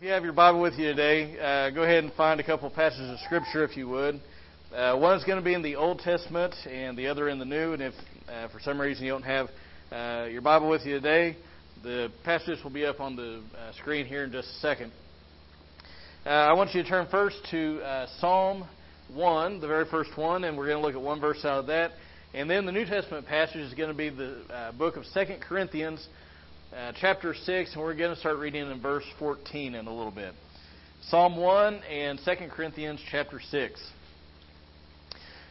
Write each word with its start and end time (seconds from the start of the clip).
If 0.00 0.06
you 0.06 0.12
have 0.12 0.24
your 0.24 0.32
Bible 0.32 0.62
with 0.62 0.78
you 0.78 0.86
today, 0.86 1.38
uh, 1.38 1.68
go 1.74 1.82
ahead 1.82 2.02
and 2.04 2.12
find 2.14 2.40
a 2.40 2.42
couple 2.42 2.70
passages 2.70 3.10
of 3.10 3.18
Scripture 3.26 3.64
if 3.64 3.76
you 3.76 3.86
would. 3.88 4.18
Uh, 4.74 4.96
one 4.96 5.14
is 5.18 5.24
going 5.24 5.36
to 5.36 5.44
be 5.44 5.52
in 5.52 5.60
the 5.60 5.76
Old 5.76 5.98
Testament 5.98 6.54
and 6.66 6.96
the 6.96 7.06
other 7.06 7.28
in 7.28 7.38
the 7.38 7.44
New. 7.44 7.74
And 7.74 7.82
if 7.82 7.92
uh, 8.26 8.48
for 8.48 8.60
some 8.60 8.80
reason 8.80 9.04
you 9.04 9.10
don't 9.10 9.24
have 9.24 9.48
uh, 9.92 10.26
your 10.30 10.40
Bible 10.40 10.70
with 10.70 10.86
you 10.86 10.94
today, 10.94 11.36
the 11.82 12.10
passages 12.24 12.64
will 12.64 12.70
be 12.70 12.86
up 12.86 12.98
on 12.98 13.14
the 13.14 13.42
uh, 13.54 13.72
screen 13.74 14.06
here 14.06 14.24
in 14.24 14.32
just 14.32 14.48
a 14.48 14.60
second. 14.60 14.90
Uh, 16.24 16.30
I 16.30 16.54
want 16.54 16.74
you 16.74 16.82
to 16.82 16.88
turn 16.88 17.06
first 17.10 17.36
to 17.50 18.06
Psalm 18.20 18.66
1, 19.12 19.60
the 19.60 19.68
very 19.68 19.84
first 19.84 20.16
one, 20.16 20.44
and 20.44 20.56
we're 20.56 20.68
going 20.68 20.80
to 20.80 20.86
look 20.86 20.96
at 20.96 21.02
one 21.02 21.20
verse 21.20 21.44
out 21.44 21.58
of 21.58 21.66
that. 21.66 21.90
And 22.32 22.48
then 22.48 22.64
the 22.64 22.72
New 22.72 22.86
Testament 22.86 23.26
passage 23.26 23.56
is 23.56 23.74
going 23.74 23.90
to 23.90 23.94
be 23.94 24.08
the 24.08 24.72
book 24.78 24.96
of 24.96 25.04
2 25.12 25.24
Corinthians 25.46 26.08
uh, 26.76 26.92
chapter 27.00 27.34
6, 27.34 27.72
and 27.72 27.82
we're 27.82 27.96
going 27.96 28.14
to 28.14 28.20
start 28.20 28.38
reading 28.38 28.70
in 28.70 28.80
verse 28.80 29.04
14 29.18 29.74
in 29.74 29.86
a 29.86 29.92
little 29.92 30.12
bit. 30.12 30.34
Psalm 31.08 31.36
1 31.36 31.74
and 31.90 32.20
2 32.24 32.32
Corinthians 32.50 33.00
chapter 33.10 33.40
6. 33.40 33.80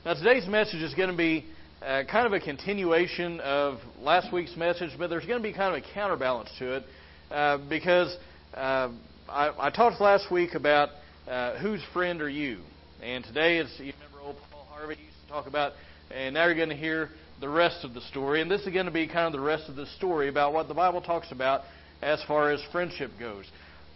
Now, 0.06 0.14
today's 0.14 0.48
message 0.48 0.82
is 0.82 0.94
going 0.94 1.10
to 1.10 1.18
be 1.18 1.46
uh, 1.82 2.04
kind 2.10 2.26
of 2.26 2.34
a 2.34 2.40
continuation 2.40 3.42
of 3.42 3.80
last 4.00 4.32
week's 4.32 4.56
message, 4.56 4.92
but 4.98 5.10
there's 5.10 5.26
going 5.26 5.42
to 5.42 5.44
be 5.44 5.54
kind 5.54 5.76
of 5.76 5.84
a 5.84 5.94
counterbalance 5.94 6.50
to 6.60 6.78
it 6.78 6.84
uh, 7.32 7.58
because 7.70 8.16
uh, 8.54 8.90
I, 9.28 9.68
I, 9.68 9.70
talked 9.72 10.00
last 10.00 10.32
week 10.32 10.56
about 10.56 10.90
uh, 11.28 11.58
whose 11.60 11.82
friend 11.92 12.22
are 12.22 12.30
you, 12.30 12.60
and 13.04 13.24
today 13.26 13.58
it's 13.58 13.72
you 13.78 13.92
remember 13.94 14.26
old 14.26 14.38
Paul 14.52 14.66
Harvey 14.70 14.96
used 14.96 15.22
to 15.26 15.30
talk 15.30 15.48
about, 15.48 15.74
and 16.12 16.34
now 16.34 16.46
you're 16.46 16.56
going 16.56 16.70
to 16.70 16.76
hear 16.76 17.10
the 17.40 17.50
rest 17.50 17.84
of 17.84 17.94
the 17.94 18.02
story. 18.02 18.42
And 18.42 18.50
this 18.50 18.62
is 18.62 18.74
going 18.74 18.86
to 18.86 18.92
be 18.92 19.08
kind 19.08 19.28
of 19.28 19.34
the 19.34 19.40
rest 19.40 19.70
of 19.70 19.76
the 19.76 19.86
story 19.98 20.30
about 20.30 20.54
what 20.54 20.68
the 20.68 20.74
Bible 20.74 21.02
talks 21.02 21.32
about 21.32 21.62
as 22.02 22.22
far 22.28 22.52
as 22.52 22.62
friendship 22.72 23.12
goes. 23.20 23.46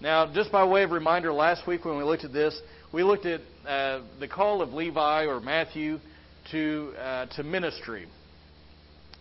Now, 0.02 0.32
just 0.34 0.52
by 0.52 0.66
way 0.66 0.84
of 0.84 0.92
reminder, 0.92 1.32
last 1.32 1.68
week 1.68 1.86
when 1.86 1.98
we 1.98 2.04
looked 2.04 2.24
at 2.24 2.34
this, 2.34 2.60
we 2.92 3.04
looked 3.04 3.26
at 3.26 3.42
uh, 3.68 4.02
the 4.20 4.28
call 4.28 4.62
of 4.62 4.74
Levi 4.74 5.26
or 5.26 5.40
Matthew 5.40 6.00
to 6.52 6.94
uh, 7.00 7.26
to 7.28 7.44
ministry. 7.44 8.08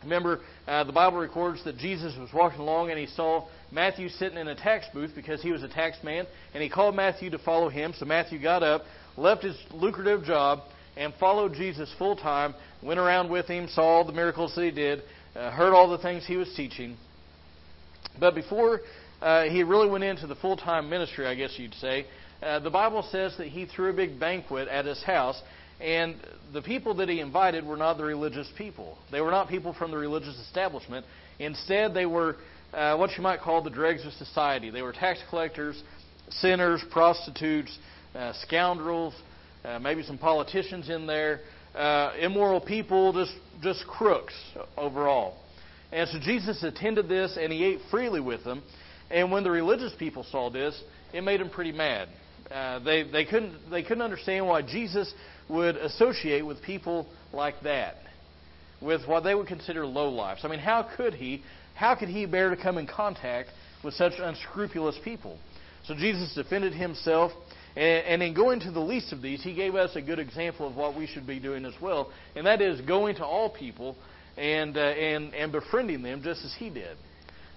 Remember, 0.02 0.40
uh, 0.66 0.82
the 0.82 0.92
Bible 0.92 1.18
records 1.18 1.62
that 1.64 1.78
Jesus 1.78 2.14
was 2.18 2.30
walking 2.34 2.58
along 2.58 2.90
and 2.90 2.98
he 2.98 3.06
saw 3.06 3.46
Matthew 3.70 4.08
sitting 4.08 4.36
in 4.36 4.48
a 4.48 4.54
tax 4.54 4.86
booth 4.92 5.12
because 5.14 5.40
he 5.40 5.52
was 5.52 5.62
a 5.62 5.68
tax 5.68 5.96
man, 6.02 6.26
and 6.52 6.62
he 6.62 6.68
called 6.68 6.96
Matthew 6.96 7.30
to 7.30 7.38
follow 7.38 7.68
him. 7.68 7.94
So 7.96 8.04
Matthew 8.04 8.42
got 8.42 8.62
up, 8.62 8.82
left 9.16 9.44
his 9.44 9.56
lucrative 9.72 10.24
job, 10.24 10.60
and 10.96 11.12
followed 11.18 11.54
Jesus 11.54 11.92
full 11.98 12.16
time, 12.16 12.54
went 12.82 13.00
around 13.00 13.30
with 13.30 13.46
him, 13.46 13.68
saw 13.68 13.82
all 13.82 14.04
the 14.04 14.12
miracles 14.12 14.54
that 14.54 14.64
he 14.64 14.70
did, 14.70 15.02
uh, 15.34 15.50
heard 15.50 15.72
all 15.72 15.88
the 15.90 15.98
things 15.98 16.26
he 16.26 16.36
was 16.36 16.52
teaching. 16.54 16.96
But 18.18 18.34
before 18.34 18.80
uh, 19.20 19.44
he 19.44 19.62
really 19.62 19.88
went 19.88 20.04
into 20.04 20.26
the 20.26 20.34
full 20.36 20.56
time 20.56 20.90
ministry, 20.90 21.26
I 21.26 21.34
guess 21.34 21.54
you'd 21.56 21.74
say, 21.74 22.06
uh, 22.42 22.58
the 22.58 22.70
Bible 22.70 23.06
says 23.10 23.34
that 23.38 23.48
he 23.48 23.66
threw 23.66 23.90
a 23.90 23.92
big 23.92 24.18
banquet 24.18 24.68
at 24.68 24.84
his 24.84 25.02
house, 25.02 25.40
and 25.80 26.16
the 26.52 26.62
people 26.62 26.94
that 26.94 27.08
he 27.08 27.20
invited 27.20 27.64
were 27.64 27.76
not 27.76 27.98
the 27.98 28.04
religious 28.04 28.50
people. 28.58 28.98
They 29.10 29.20
were 29.20 29.30
not 29.30 29.48
people 29.48 29.72
from 29.72 29.90
the 29.90 29.96
religious 29.96 30.36
establishment. 30.40 31.06
Instead, 31.38 31.94
they 31.94 32.06
were 32.06 32.36
uh, 32.74 32.96
what 32.96 33.10
you 33.16 33.22
might 33.22 33.40
call 33.40 33.62
the 33.62 33.70
dregs 33.70 34.04
of 34.04 34.12
society. 34.14 34.70
They 34.70 34.82
were 34.82 34.92
tax 34.92 35.20
collectors, 35.30 35.80
sinners, 36.30 36.82
prostitutes, 36.90 37.76
uh, 38.14 38.32
scoundrels, 38.42 39.14
uh, 39.64 39.78
maybe 39.78 40.02
some 40.02 40.18
politicians 40.18 40.88
in 40.88 41.06
there, 41.06 41.40
uh, 41.74 42.12
immoral 42.18 42.60
people, 42.60 43.12
just 43.12 43.32
just 43.62 43.86
crooks 43.86 44.34
overall. 44.76 45.36
And 45.92 46.08
so 46.08 46.18
Jesus 46.20 46.62
attended 46.62 47.08
this, 47.08 47.36
and 47.40 47.52
he 47.52 47.64
ate 47.64 47.80
freely 47.90 48.20
with 48.20 48.44
them. 48.44 48.62
And 49.10 49.30
when 49.30 49.44
the 49.44 49.50
religious 49.50 49.92
people 49.98 50.24
saw 50.24 50.50
this, 50.50 50.80
it 51.12 51.22
made 51.22 51.40
them 51.40 51.50
pretty 51.50 51.72
mad. 51.72 52.08
Uh, 52.50 52.78
they 52.80 53.02
they 53.04 53.24
couldn't 53.24 53.70
they 53.70 53.82
couldn't 53.82 54.02
understand 54.02 54.46
why 54.46 54.62
Jesus 54.62 55.12
would 55.48 55.76
associate 55.76 56.44
with 56.44 56.62
people 56.62 57.06
like 57.32 57.54
that, 57.62 57.96
with 58.80 59.06
what 59.06 59.22
they 59.22 59.34
would 59.34 59.46
consider 59.46 59.86
low 59.86 60.08
lives. 60.08 60.40
I 60.44 60.48
mean, 60.48 60.60
how 60.60 60.88
could 60.96 61.14
he? 61.14 61.42
How 61.74 61.94
could 61.94 62.08
he 62.08 62.26
bear 62.26 62.50
to 62.50 62.56
come 62.56 62.78
in 62.78 62.86
contact 62.86 63.48
with 63.82 63.94
such 63.94 64.12
unscrupulous 64.18 64.98
people? 65.02 65.38
So 65.84 65.94
Jesus 65.94 66.34
defended 66.34 66.74
himself 66.74 67.32
and, 67.76 68.04
and 68.04 68.22
in 68.22 68.34
going 68.34 68.60
to 68.60 68.70
the 68.70 68.80
least 68.80 69.12
of 69.12 69.22
these, 69.22 69.42
he 69.42 69.54
gave 69.54 69.74
us 69.74 69.96
a 69.96 70.02
good 70.02 70.18
example 70.18 70.66
of 70.66 70.76
what 70.76 70.96
we 70.96 71.06
should 71.06 71.26
be 71.26 71.38
doing 71.38 71.64
as 71.64 71.74
well, 71.80 72.10
and 72.36 72.46
that 72.46 72.60
is 72.60 72.80
going 72.82 73.16
to 73.16 73.24
all 73.24 73.50
people 73.50 73.96
and, 74.36 74.76
uh, 74.76 74.80
and, 74.80 75.34
and 75.34 75.52
befriending 75.52 76.02
them 76.02 76.22
just 76.22 76.44
as 76.44 76.54
he 76.58 76.70
did. 76.70 76.96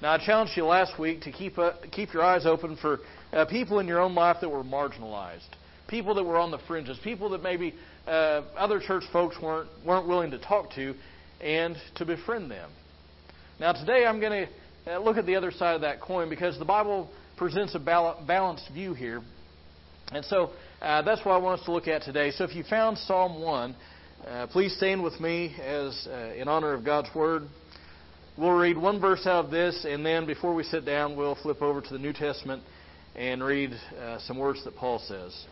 Now, 0.01 0.13
I 0.13 0.25
challenged 0.25 0.57
you 0.57 0.65
last 0.65 0.99
week 0.99 1.21
to 1.21 1.31
keep, 1.31 1.57
uh, 1.57 1.73
keep 1.91 2.13
your 2.13 2.23
eyes 2.23 2.45
open 2.45 2.77
for 2.81 2.99
uh, 3.31 3.45
people 3.45 3.79
in 3.79 3.87
your 3.87 4.01
own 4.01 4.13
life 4.13 4.37
that 4.41 4.49
were 4.49 4.63
marginalized, 4.63 5.49
people 5.87 6.15
that 6.15 6.23
were 6.23 6.37
on 6.37 6.51
the 6.51 6.59
fringes, 6.67 6.99
people 7.03 7.29
that 7.29 7.41
maybe 7.41 7.73
uh, 8.07 8.41
other 8.57 8.79
church 8.79 9.03
folks 9.11 9.37
weren't, 9.41 9.69
weren't 9.85 10.07
willing 10.07 10.31
to 10.31 10.39
talk 10.39 10.71
to, 10.73 10.93
and 11.41 11.75
to 11.95 12.05
befriend 12.05 12.51
them. 12.51 12.69
Now, 13.59 13.73
today 13.73 14.05
I'm 14.05 14.19
going 14.19 14.47
to 14.85 14.95
uh, 14.95 14.99
look 14.99 15.17
at 15.17 15.25
the 15.25 15.35
other 15.35 15.51
side 15.51 15.75
of 15.75 15.81
that 15.81 16.01
coin 16.01 16.29
because 16.29 16.59
the 16.59 16.65
Bible 16.65 17.09
presents 17.37 17.73
a 17.75 17.79
balanced 17.79 18.69
view 18.73 18.93
here 18.93 19.21
and 20.11 20.23
so 20.25 20.51
uh, 20.81 21.01
that's 21.01 21.25
what 21.25 21.33
I 21.33 21.38
want 21.38 21.59
us 21.59 21.66
to 21.66 21.71
look 21.71 21.88
at 21.88 22.03
today. 22.03 22.31
So 22.31 22.43
if 22.43 22.55
you 22.55 22.63
found 22.63 22.97
Psalm 22.97 23.41
1, 23.41 23.75
uh, 24.27 24.47
please 24.47 24.75
stand 24.77 25.03
with 25.03 25.19
me 25.19 25.55
as 25.59 26.07
uh, 26.07 26.33
in 26.35 26.47
honor 26.47 26.73
of 26.73 26.85
God's 26.85 27.09
Word. 27.16 27.43
We'll 28.38 28.51
read 28.51 28.77
one 28.77 28.99
verse 28.99 29.25
out 29.25 29.45
of 29.45 29.51
this, 29.51 29.85
and 29.88 30.05
then 30.05 30.27
before 30.27 30.53
we 30.53 30.63
sit 30.63 30.85
down, 30.85 31.16
we'll 31.16 31.35
flip 31.35 31.61
over 31.61 31.81
to 31.81 31.89
the 31.93 31.99
New 31.99 32.13
Testament 32.13 32.61
and 33.16 33.43
read 33.43 33.71
uh, 33.99 34.19
some 34.19 34.38
words 34.38 34.63
that 34.66 34.75
Paul 34.75 34.99
says. 34.99 35.45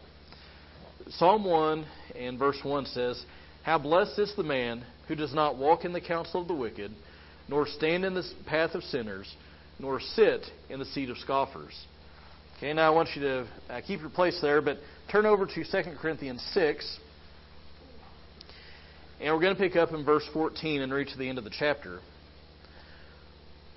Psalm 1.18 1.46
1 1.46 1.86
and 2.16 2.38
verse 2.38 2.60
1 2.62 2.86
says, 2.88 3.24
How 3.64 3.80
blessed 3.80 4.20
is 4.20 4.34
the 4.36 4.44
man 4.44 4.86
who 5.08 5.16
does 5.16 5.34
not 5.34 5.58
walk 5.58 5.84
in 5.84 5.94
the 5.94 6.02
counsel 6.02 6.42
of 6.42 6.48
the 6.48 6.54
wicked, 6.54 6.92
nor 7.48 7.66
stand 7.66 8.06
in 8.06 8.14
the 8.14 8.24
path 8.46 8.76
of 8.76 8.84
sinners, 8.84 9.34
nor 9.80 10.00
sit 10.00 10.46
in 10.70 10.80
the 10.80 10.86
seat 10.86 11.10
of 11.10 11.18
scoffers 11.18 11.74
Okay, 12.64 12.72
now 12.72 12.88
I 12.88 12.96
want 12.96 13.10
you 13.14 13.22
to 13.24 13.48
uh, 13.70 13.82
keep 13.86 14.00
your 14.00 14.10
place 14.10 14.40
there, 14.42 14.62
but 14.62 14.78
turn 15.12 15.26
over 15.26 15.46
to 15.46 15.54
2 15.54 15.66
Corinthians 16.02 16.42
6. 16.54 16.98
And 19.20 19.36
we're 19.36 19.42
going 19.42 19.54
to 19.54 19.62
pick 19.62 19.76
up 19.76 19.92
in 19.92 20.06
verse 20.06 20.24
14 20.32 20.82
and 20.82 20.94
reach 20.94 21.10
the 21.18 21.28
end 21.28 21.38
of 21.38 21.44
the 21.44 21.50
chapter. 21.50 22.00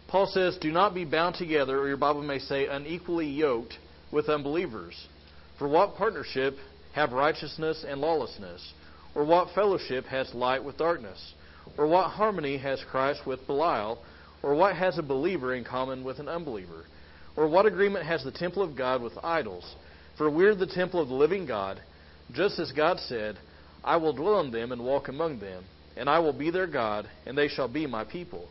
Paul 0.07 0.27
says, 0.27 0.57
Do 0.61 0.71
not 0.71 0.95
be 0.95 1.05
bound 1.05 1.35
together, 1.35 1.81
or 1.81 1.89
your 1.89 1.97
Bible 1.97 2.23
may 2.23 2.39
say, 2.39 2.69
unequally 2.69 3.27
yoked 3.27 3.75
with 4.13 4.29
unbelievers. 4.29 4.95
For 5.59 5.67
what 5.67 5.97
partnership 5.97 6.55
have 6.95 7.11
righteousness 7.11 7.85
and 7.85 8.01
lawlessness? 8.01 8.73
Or 9.17 9.25
what 9.25 9.53
fellowship 9.53 10.05
has 10.05 10.33
light 10.33 10.63
with 10.63 10.79
darkness? 10.79 11.35
Or 11.77 11.89
what 11.89 12.11
harmony 12.11 12.57
has 12.59 12.81
Christ 12.89 13.27
with 13.27 13.49
Belial? 13.49 13.99
Or 14.45 14.55
what 14.55 14.77
has 14.77 14.97
a 14.97 15.03
believer 15.03 15.57
in 15.57 15.65
common 15.65 16.05
with 16.05 16.21
an 16.21 16.29
unbeliever? 16.29 16.85
Or 17.37 17.49
what 17.49 17.67
agreement 17.67 18.07
has 18.07 18.25
the 18.25 18.33
temple 18.33 18.63
of 18.63 18.77
God 18.77 19.03
with 19.03 19.13
idols? 19.23 19.75
For 20.17 20.31
we're 20.31 20.55
the 20.55 20.67
temple 20.67 21.01
of 21.01 21.09
the 21.09 21.15
living 21.15 21.47
God, 21.47 21.81
just 22.33 22.59
as 22.59 22.73
God 22.73 22.99
said, 23.01 23.37
I 23.85 23.97
will 23.97 24.13
dwell 24.13 24.41
in 24.41 24.51
them 24.51 24.73
and 24.73 24.85
walk 24.85 25.09
among 25.09 25.39
them, 25.39 25.65
and 25.97 26.09
I 26.09 26.19
will 26.19 26.33
be 26.33 26.51
their 26.51 26.67
God, 26.67 27.09
and 27.27 27.37
they 27.37 27.49
shall 27.49 27.69
be 27.69 27.87
my 27.87 28.05
people. 28.05 28.49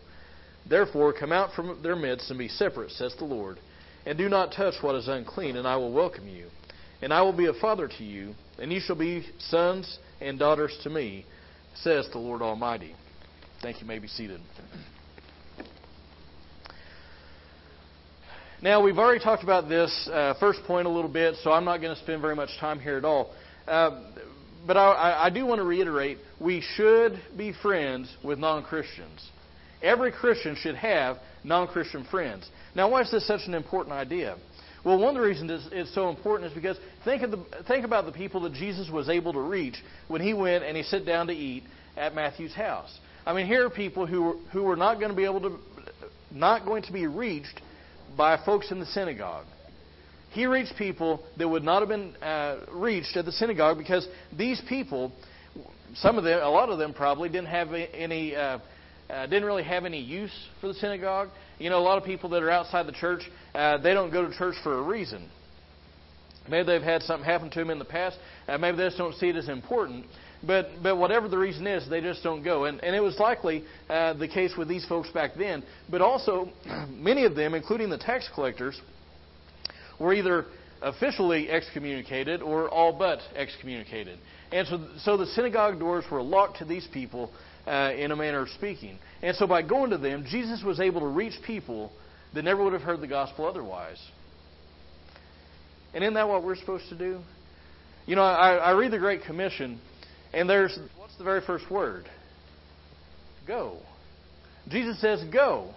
Therefore, 0.67 1.13
come 1.13 1.31
out 1.31 1.53
from 1.53 1.81
their 1.83 1.95
midst 1.95 2.29
and 2.29 2.39
be 2.39 2.47
separate, 2.47 2.91
says 2.91 3.15
the 3.17 3.25
Lord, 3.25 3.59
and 4.05 4.17
do 4.17 4.29
not 4.29 4.53
touch 4.53 4.75
what 4.81 4.95
is 4.95 5.07
unclean, 5.07 5.57
and 5.57 5.67
I 5.67 5.75
will 5.77 5.91
welcome 5.91 6.27
you. 6.27 6.47
And 7.01 7.13
I 7.13 7.21
will 7.21 7.35
be 7.35 7.47
a 7.47 7.53
father 7.53 7.87
to 7.87 8.03
you, 8.03 8.33
and 8.57 8.71
you 8.71 8.79
shall 8.79 8.95
be 8.95 9.27
sons 9.39 9.99
and 10.21 10.39
daughters 10.39 10.77
to 10.83 10.89
me, 10.89 11.25
says 11.75 12.07
the 12.11 12.19
Lord 12.19 12.41
Almighty. 12.41 12.95
Thank 13.61 13.77
you. 13.77 13.81
you 13.81 13.87
may 13.87 13.99
be 13.99 14.07
seated. 14.07 14.41
Now, 18.65 18.81
we've 18.81 18.97
already 18.97 19.23
talked 19.23 19.43
about 19.43 19.69
this 19.69 20.09
uh, 20.11 20.33
first 20.39 20.63
point 20.63 20.87
a 20.87 20.89
little 20.89 21.11
bit, 21.11 21.35
so 21.43 21.51
I'm 21.51 21.65
not 21.65 21.81
going 21.81 21.95
to 21.95 22.01
spend 22.01 22.19
very 22.19 22.35
much 22.35 22.49
time 22.59 22.79
here 22.79 22.97
at 22.97 23.05
all. 23.05 23.31
Uh, 23.67 24.01
but 24.65 24.75
I, 24.75 25.25
I 25.25 25.29
do 25.29 25.45
want 25.45 25.59
to 25.59 25.63
reiterate 25.63 26.17
we 26.41 26.61
should 26.73 27.21
be 27.37 27.53
friends 27.61 28.11
with 28.23 28.39
non 28.39 28.63
Christians. 28.63 29.29
Every 29.83 30.11
Christian 30.11 30.55
should 30.55 30.73
have 30.77 31.17
non 31.43 31.67
Christian 31.67 32.05
friends. 32.09 32.49
Now, 32.73 32.89
why 32.89 33.03
is 33.03 33.11
this 33.11 33.27
such 33.27 33.41
an 33.45 33.53
important 33.53 33.93
idea? 33.93 34.35
Well, 34.83 34.97
one 34.97 35.09
of 35.09 35.21
the 35.21 35.27
reasons 35.27 35.67
it's, 35.71 35.93
so 35.93 36.09
important 36.09 36.49
is 36.49 36.55
because 36.55 36.79
think, 37.03 37.21
of 37.21 37.29
the, 37.29 37.45
think 37.67 37.85
about 37.85 38.07
the 38.07 38.13
people 38.13 38.41
that 38.41 38.53
Jesus 38.53 38.89
was 38.89 39.09
able 39.09 39.33
to 39.33 39.41
reach 39.41 39.75
when 40.07 40.21
he 40.21 40.33
went 40.33 40.63
and 40.63 40.75
he 40.75 40.81
sat 40.81 41.05
down 41.05 41.27
to 41.27 41.33
eat 41.33 41.65
at 41.95 42.15
Matthew's 42.15 42.55
house. 42.55 42.97
I 43.27 43.33
mean, 43.33 43.45
here 43.45 43.67
are 43.67 43.69
people 43.69 44.07
who, 44.07 44.39
who 44.51 44.63
were 44.63 44.75
not 44.75 44.95
going 44.95 45.11
to 45.11 45.15
be 45.15 45.25
able 45.25 45.41
to, 45.41 45.59
not 46.31 46.65
going 46.65 46.81
to 46.81 46.91
be 46.91 47.05
reached 47.05 47.61
by 48.17 48.43
folks 48.45 48.71
in 48.71 48.79
the 48.79 48.85
synagogue. 48.87 49.45
He 50.31 50.45
reached 50.45 50.75
people 50.77 51.23
that 51.37 51.47
would 51.47 51.63
not 51.63 51.79
have 51.79 51.89
been 51.89 52.15
uh, 52.17 52.57
reached 52.73 53.15
at 53.15 53.25
the 53.25 53.31
synagogue 53.31 53.77
because 53.77 54.07
these 54.37 54.61
people, 54.67 55.13
some 55.95 56.17
of 56.17 56.23
them, 56.23 56.41
a 56.43 56.49
lot 56.49 56.69
of 56.69 56.77
them 56.77 56.93
probably 56.93 57.29
didn't 57.29 57.47
have 57.47 57.69
any, 57.73 58.35
uh, 58.35 58.59
uh, 59.09 59.27
didn't 59.27 59.45
really 59.45 59.63
have 59.63 59.85
any 59.85 60.01
use 60.01 60.33
for 60.59 60.67
the 60.67 60.73
synagogue. 60.73 61.29
You 61.57 61.69
know, 61.69 61.77
a 61.77 61.85
lot 61.85 61.97
of 61.97 62.03
people 62.03 62.29
that 62.31 62.43
are 62.43 62.51
outside 62.51 62.85
the 62.85 62.91
church, 62.91 63.21
uh, 63.53 63.77
they 63.77 63.93
don't 63.93 64.11
go 64.11 64.27
to 64.27 64.37
church 64.37 64.55
for 64.61 64.77
a 64.77 64.81
reason. 64.81 65.29
Maybe 66.49 66.65
they've 66.67 66.81
had 66.81 67.01
something 67.03 67.25
happen 67.25 67.49
to 67.49 67.59
them 67.59 67.69
in 67.69 67.79
the 67.79 67.85
past. 67.85 68.17
Uh, 68.47 68.57
maybe 68.57 68.77
they 68.77 68.85
just 68.85 68.97
don't 68.97 69.15
see 69.15 69.29
it 69.29 69.35
as 69.35 69.49
important. 69.49 70.05
But 70.45 70.67
but 70.83 70.97
whatever 70.97 71.27
the 71.27 71.37
reason 71.37 71.65
is, 71.67 71.89
they 71.89 72.01
just 72.01 72.23
don't 72.23 72.43
go. 72.43 72.65
And 72.65 72.83
and 72.83 72.95
it 72.95 72.99
was 72.99 73.17
likely 73.19 73.63
uh, 73.89 74.13
the 74.13 74.27
case 74.27 74.53
with 74.57 74.67
these 74.67 74.85
folks 74.85 75.09
back 75.11 75.31
then. 75.37 75.63
But 75.89 76.01
also, 76.01 76.49
many 76.89 77.25
of 77.25 77.35
them, 77.35 77.53
including 77.53 77.89
the 77.89 77.97
tax 77.97 78.29
collectors, 78.33 78.79
were 79.99 80.13
either 80.13 80.45
officially 80.81 81.49
excommunicated 81.49 82.41
or 82.41 82.69
all 82.69 82.93
but 82.97 83.19
excommunicated. 83.35 84.19
And 84.51 84.67
so 84.67 84.87
so 84.99 85.17
the 85.17 85.27
synagogue 85.27 85.79
doors 85.79 86.05
were 86.11 86.21
locked 86.21 86.57
to 86.57 86.65
these 86.65 86.87
people 86.93 87.31
uh, 87.65 87.91
in 87.97 88.11
a 88.11 88.15
manner 88.15 88.41
of 88.41 88.49
speaking. 88.49 88.99
And 89.21 89.35
so 89.35 89.47
by 89.47 89.61
going 89.61 89.89
to 89.91 89.97
them, 89.97 90.25
Jesus 90.29 90.63
was 90.63 90.79
able 90.79 91.01
to 91.01 91.07
reach 91.07 91.33
people 91.45 91.91
that 92.33 92.43
never 92.43 92.63
would 92.63 92.73
have 92.73 92.81
heard 92.81 93.01
the 93.01 93.07
gospel 93.07 93.45
otherwise. 93.45 93.99
And 95.93 96.03
isn't 96.03 96.13
that 96.15 96.27
what 96.27 96.43
we're 96.43 96.57
supposed 96.57 96.89
to 96.89 96.97
do? 96.97 97.21
You 98.05 98.15
know, 98.15 98.21
I, 98.21 98.55
I 98.55 98.71
read 98.71 98.91
the 98.91 98.99
Great 98.99 99.23
Commission, 99.23 99.79
and 100.35 100.49
there's 100.49 100.77
what's 100.97 101.17
the 101.17 101.23
very 101.23 101.41
first 101.41 101.71
word? 101.71 102.05
Go. 103.47 103.77
Jesus 104.67 104.99
says, 104.99 105.23
go. 105.31 105.73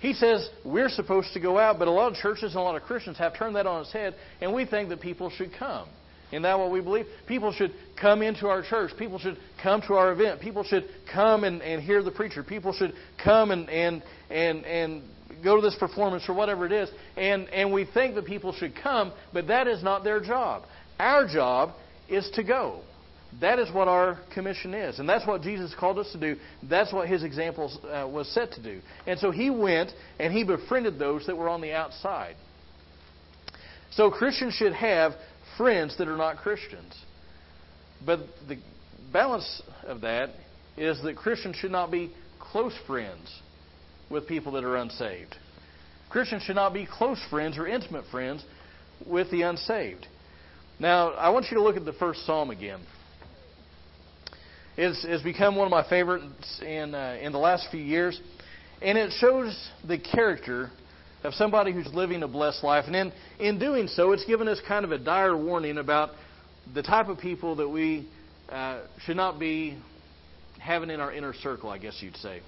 He 0.00 0.12
says 0.12 0.48
we're 0.64 0.90
supposed 0.90 1.32
to 1.32 1.40
go 1.40 1.58
out, 1.58 1.78
but 1.78 1.88
a 1.88 1.90
lot 1.90 2.12
of 2.12 2.18
churches 2.18 2.52
and 2.52 2.56
a 2.56 2.60
lot 2.60 2.76
of 2.76 2.82
Christians 2.82 3.16
have 3.18 3.36
turned 3.36 3.56
that 3.56 3.66
on 3.66 3.80
its 3.80 3.92
head, 3.92 4.14
and 4.40 4.52
we 4.52 4.66
think 4.66 4.90
that 4.90 5.00
people 5.00 5.30
should 5.30 5.50
come. 5.58 5.88
Isn't 6.30 6.42
that 6.42 6.58
what 6.58 6.70
we 6.70 6.80
believe? 6.80 7.06
People 7.26 7.52
should 7.52 7.72
come 7.98 8.20
into 8.20 8.48
our 8.48 8.62
church. 8.62 8.90
People 8.98 9.18
should 9.18 9.38
come 9.62 9.80
to 9.82 9.94
our 9.94 10.12
event. 10.12 10.40
People 10.40 10.64
should 10.64 10.88
come 11.12 11.44
and, 11.44 11.62
and 11.62 11.82
hear 11.82 12.02
the 12.02 12.10
preacher. 12.10 12.42
People 12.42 12.72
should 12.72 12.92
come 13.22 13.50
and, 13.52 13.70
and, 13.70 14.02
and, 14.30 14.64
and 14.64 15.02
go 15.44 15.56
to 15.56 15.62
this 15.62 15.76
performance 15.78 16.24
or 16.28 16.34
whatever 16.34 16.66
it 16.66 16.72
is. 16.72 16.90
And, 17.16 17.48
and 17.50 17.72
we 17.72 17.84
think 17.84 18.16
that 18.16 18.26
people 18.26 18.52
should 18.52 18.74
come, 18.74 19.12
but 19.32 19.46
that 19.46 19.68
is 19.68 19.82
not 19.82 20.02
their 20.02 20.18
job. 20.18 20.64
Our 20.98 21.28
job 21.28 21.70
is 22.08 22.28
to 22.34 22.42
go. 22.42 22.80
That 23.40 23.58
is 23.58 23.72
what 23.72 23.88
our 23.88 24.20
commission 24.32 24.74
is. 24.74 24.98
And 24.98 25.08
that's 25.08 25.26
what 25.26 25.42
Jesus 25.42 25.74
called 25.78 25.98
us 25.98 26.10
to 26.12 26.20
do. 26.20 26.36
That's 26.62 26.92
what 26.92 27.08
his 27.08 27.24
example 27.24 27.72
uh, 27.84 28.06
was 28.06 28.28
set 28.28 28.52
to 28.52 28.62
do. 28.62 28.80
And 29.06 29.18
so 29.18 29.30
he 29.30 29.50
went 29.50 29.90
and 30.18 30.32
he 30.32 30.44
befriended 30.44 30.98
those 30.98 31.26
that 31.26 31.36
were 31.36 31.48
on 31.48 31.60
the 31.60 31.72
outside. 31.72 32.36
So 33.92 34.10
Christians 34.10 34.54
should 34.54 34.72
have 34.72 35.12
friends 35.56 35.96
that 35.98 36.08
are 36.08 36.16
not 36.16 36.38
Christians. 36.38 36.94
But 38.04 38.20
the 38.48 38.58
balance 39.12 39.62
of 39.84 40.02
that 40.02 40.30
is 40.76 41.00
that 41.02 41.16
Christians 41.16 41.56
should 41.56 41.70
not 41.70 41.90
be 41.90 42.12
close 42.38 42.74
friends 42.86 43.40
with 44.10 44.28
people 44.28 44.52
that 44.52 44.64
are 44.64 44.76
unsaved. 44.76 45.36
Christians 46.10 46.42
should 46.42 46.56
not 46.56 46.72
be 46.72 46.86
close 46.86 47.18
friends 47.30 47.58
or 47.58 47.66
intimate 47.66 48.04
friends 48.10 48.44
with 49.06 49.30
the 49.30 49.42
unsaved. 49.42 50.06
Now, 50.78 51.10
I 51.10 51.30
want 51.30 51.46
you 51.50 51.56
to 51.56 51.62
look 51.62 51.76
at 51.76 51.84
the 51.84 51.92
first 51.92 52.26
psalm 52.26 52.50
again. 52.50 52.80
It's, 54.76 55.04
it's 55.04 55.22
become 55.22 55.54
one 55.54 55.66
of 55.66 55.70
my 55.70 55.88
favorites 55.88 56.60
in, 56.60 56.96
uh, 56.96 57.16
in 57.20 57.30
the 57.30 57.38
last 57.38 57.68
few 57.70 57.80
years, 57.80 58.20
and 58.82 58.98
it 58.98 59.12
shows 59.18 59.70
the 59.86 59.98
character 59.98 60.70
of 61.22 61.32
somebody 61.34 61.72
who's 61.72 61.86
living 61.94 62.24
a 62.24 62.28
blessed 62.28 62.64
life. 62.64 62.84
And 62.88 62.96
in, 62.96 63.12
in 63.38 63.58
doing 63.60 63.86
so, 63.86 64.10
it's 64.10 64.24
given 64.24 64.48
us 64.48 64.60
kind 64.66 64.84
of 64.84 64.90
a 64.90 64.98
dire 64.98 65.36
warning 65.36 65.78
about 65.78 66.10
the 66.74 66.82
type 66.82 67.08
of 67.08 67.18
people 67.18 67.54
that 67.56 67.68
we 67.68 68.08
uh, 68.48 68.80
should 69.04 69.16
not 69.16 69.38
be 69.38 69.78
having 70.58 70.90
in 70.90 70.98
our 70.98 71.12
inner 71.12 71.34
circle, 71.34 71.70
I 71.70 71.78
guess 71.78 71.98
you'd 72.00 72.16
say. 72.16 72.40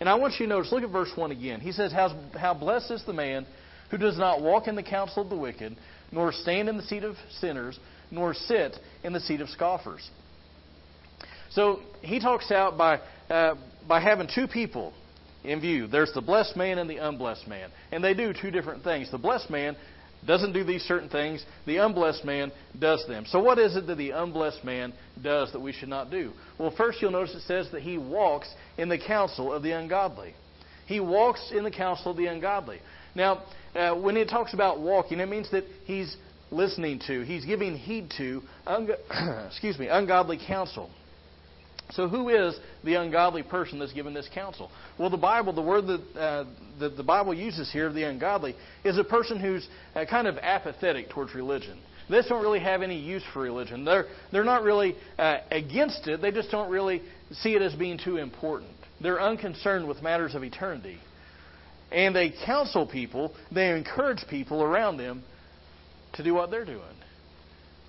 And 0.00 0.08
I 0.08 0.16
want 0.16 0.34
you 0.40 0.46
to 0.46 0.50
notice, 0.50 0.72
look 0.72 0.82
at 0.82 0.90
verse 0.90 1.12
1 1.14 1.30
again. 1.30 1.60
He 1.60 1.70
says, 1.70 1.92
How, 1.92 2.20
how 2.36 2.52
blessed 2.52 2.90
is 2.90 3.04
the 3.06 3.12
man 3.12 3.46
who 3.92 3.96
does 3.96 4.18
not 4.18 4.42
walk 4.42 4.66
in 4.66 4.74
the 4.74 4.82
counsel 4.82 5.22
of 5.22 5.30
the 5.30 5.36
wicked, 5.36 5.76
nor 6.10 6.32
stand 6.32 6.68
in 6.68 6.76
the 6.76 6.82
seat 6.82 7.04
of 7.04 7.14
sinners, 7.38 7.78
nor 8.10 8.34
sit 8.34 8.76
in 9.04 9.12
the 9.12 9.20
seat 9.20 9.40
of 9.40 9.48
scoffers. 9.50 10.10
So 11.50 11.80
he 12.00 12.20
talks 12.20 12.50
out 12.50 12.78
by, 12.78 13.00
uh, 13.28 13.54
by 13.88 14.00
having 14.00 14.28
two 14.32 14.46
people 14.46 14.92
in 15.44 15.60
view. 15.60 15.86
There's 15.86 16.12
the 16.12 16.20
blessed 16.20 16.56
man 16.56 16.78
and 16.78 16.88
the 16.88 16.98
unblessed 16.98 17.48
man. 17.48 17.70
And 17.92 18.02
they 18.02 18.14
do 18.14 18.32
two 18.32 18.50
different 18.50 18.84
things. 18.84 19.10
The 19.10 19.18
blessed 19.18 19.50
man 19.50 19.76
doesn't 20.26 20.52
do 20.52 20.64
these 20.64 20.82
certain 20.82 21.08
things, 21.08 21.44
the 21.66 21.78
unblessed 21.78 22.24
man 22.24 22.52
does 22.78 23.04
them. 23.08 23.24
So, 23.26 23.40
what 23.40 23.58
is 23.58 23.76
it 23.76 23.86
that 23.86 23.96
the 23.96 24.10
unblessed 24.10 24.64
man 24.64 24.92
does 25.22 25.50
that 25.52 25.60
we 25.60 25.72
should 25.72 25.88
not 25.88 26.10
do? 26.10 26.32
Well, 26.58 26.72
first 26.76 27.00
you'll 27.00 27.10
notice 27.10 27.34
it 27.34 27.42
says 27.42 27.68
that 27.72 27.82
he 27.82 27.96
walks 27.96 28.52
in 28.76 28.88
the 28.88 28.98
counsel 28.98 29.52
of 29.52 29.62
the 29.62 29.72
ungodly. 29.72 30.34
He 30.86 31.00
walks 31.00 31.52
in 31.56 31.64
the 31.64 31.70
counsel 31.70 32.10
of 32.10 32.16
the 32.16 32.26
ungodly. 32.26 32.80
Now, 33.14 33.44
uh, 33.74 33.94
when 33.94 34.16
it 34.16 34.28
talks 34.28 34.54
about 34.54 34.80
walking, 34.80 35.20
it 35.20 35.28
means 35.28 35.50
that 35.52 35.64
he's 35.84 36.16
listening 36.50 37.00
to, 37.06 37.22
he's 37.22 37.44
giving 37.44 37.76
heed 37.76 38.12
to, 38.18 38.42
excuse 39.46 39.78
me, 39.78 39.88
ungodly 39.88 40.38
counsel. 40.46 40.90
So, 41.92 42.08
who 42.08 42.28
is 42.28 42.58
the 42.84 42.94
ungodly 42.94 43.42
person 43.42 43.78
that's 43.78 43.92
given 43.92 44.14
this 44.14 44.28
counsel? 44.32 44.70
Well, 44.98 45.10
the 45.10 45.16
Bible, 45.16 45.52
the 45.52 45.62
word 45.62 45.86
that, 45.86 46.16
uh, 46.16 46.44
that 46.78 46.96
the 46.96 47.02
Bible 47.02 47.34
uses 47.34 47.70
here, 47.72 47.92
the 47.92 48.04
ungodly, 48.04 48.54
is 48.84 48.98
a 48.98 49.04
person 49.04 49.40
who's 49.40 49.66
uh, 49.94 50.04
kind 50.08 50.26
of 50.26 50.38
apathetic 50.38 51.10
towards 51.10 51.34
religion. 51.34 51.78
They 52.08 52.16
just 52.16 52.28
don't 52.28 52.42
really 52.42 52.60
have 52.60 52.82
any 52.82 52.98
use 52.98 53.22
for 53.32 53.40
religion. 53.40 53.84
They're, 53.84 54.06
they're 54.32 54.44
not 54.44 54.62
really 54.62 54.96
uh, 55.18 55.38
against 55.50 56.08
it, 56.08 56.20
they 56.20 56.32
just 56.32 56.50
don't 56.50 56.70
really 56.70 57.02
see 57.32 57.54
it 57.54 57.62
as 57.62 57.74
being 57.74 57.98
too 57.98 58.16
important. 58.16 58.72
They're 59.00 59.20
unconcerned 59.20 59.86
with 59.86 60.02
matters 60.02 60.34
of 60.34 60.42
eternity. 60.42 60.98
And 61.92 62.14
they 62.14 62.32
counsel 62.44 62.86
people, 62.86 63.34
they 63.50 63.70
encourage 63.70 64.24
people 64.28 64.62
around 64.62 64.96
them 64.96 65.22
to 66.14 66.24
do 66.24 66.34
what 66.34 66.50
they're 66.50 66.64
doing. 66.64 66.80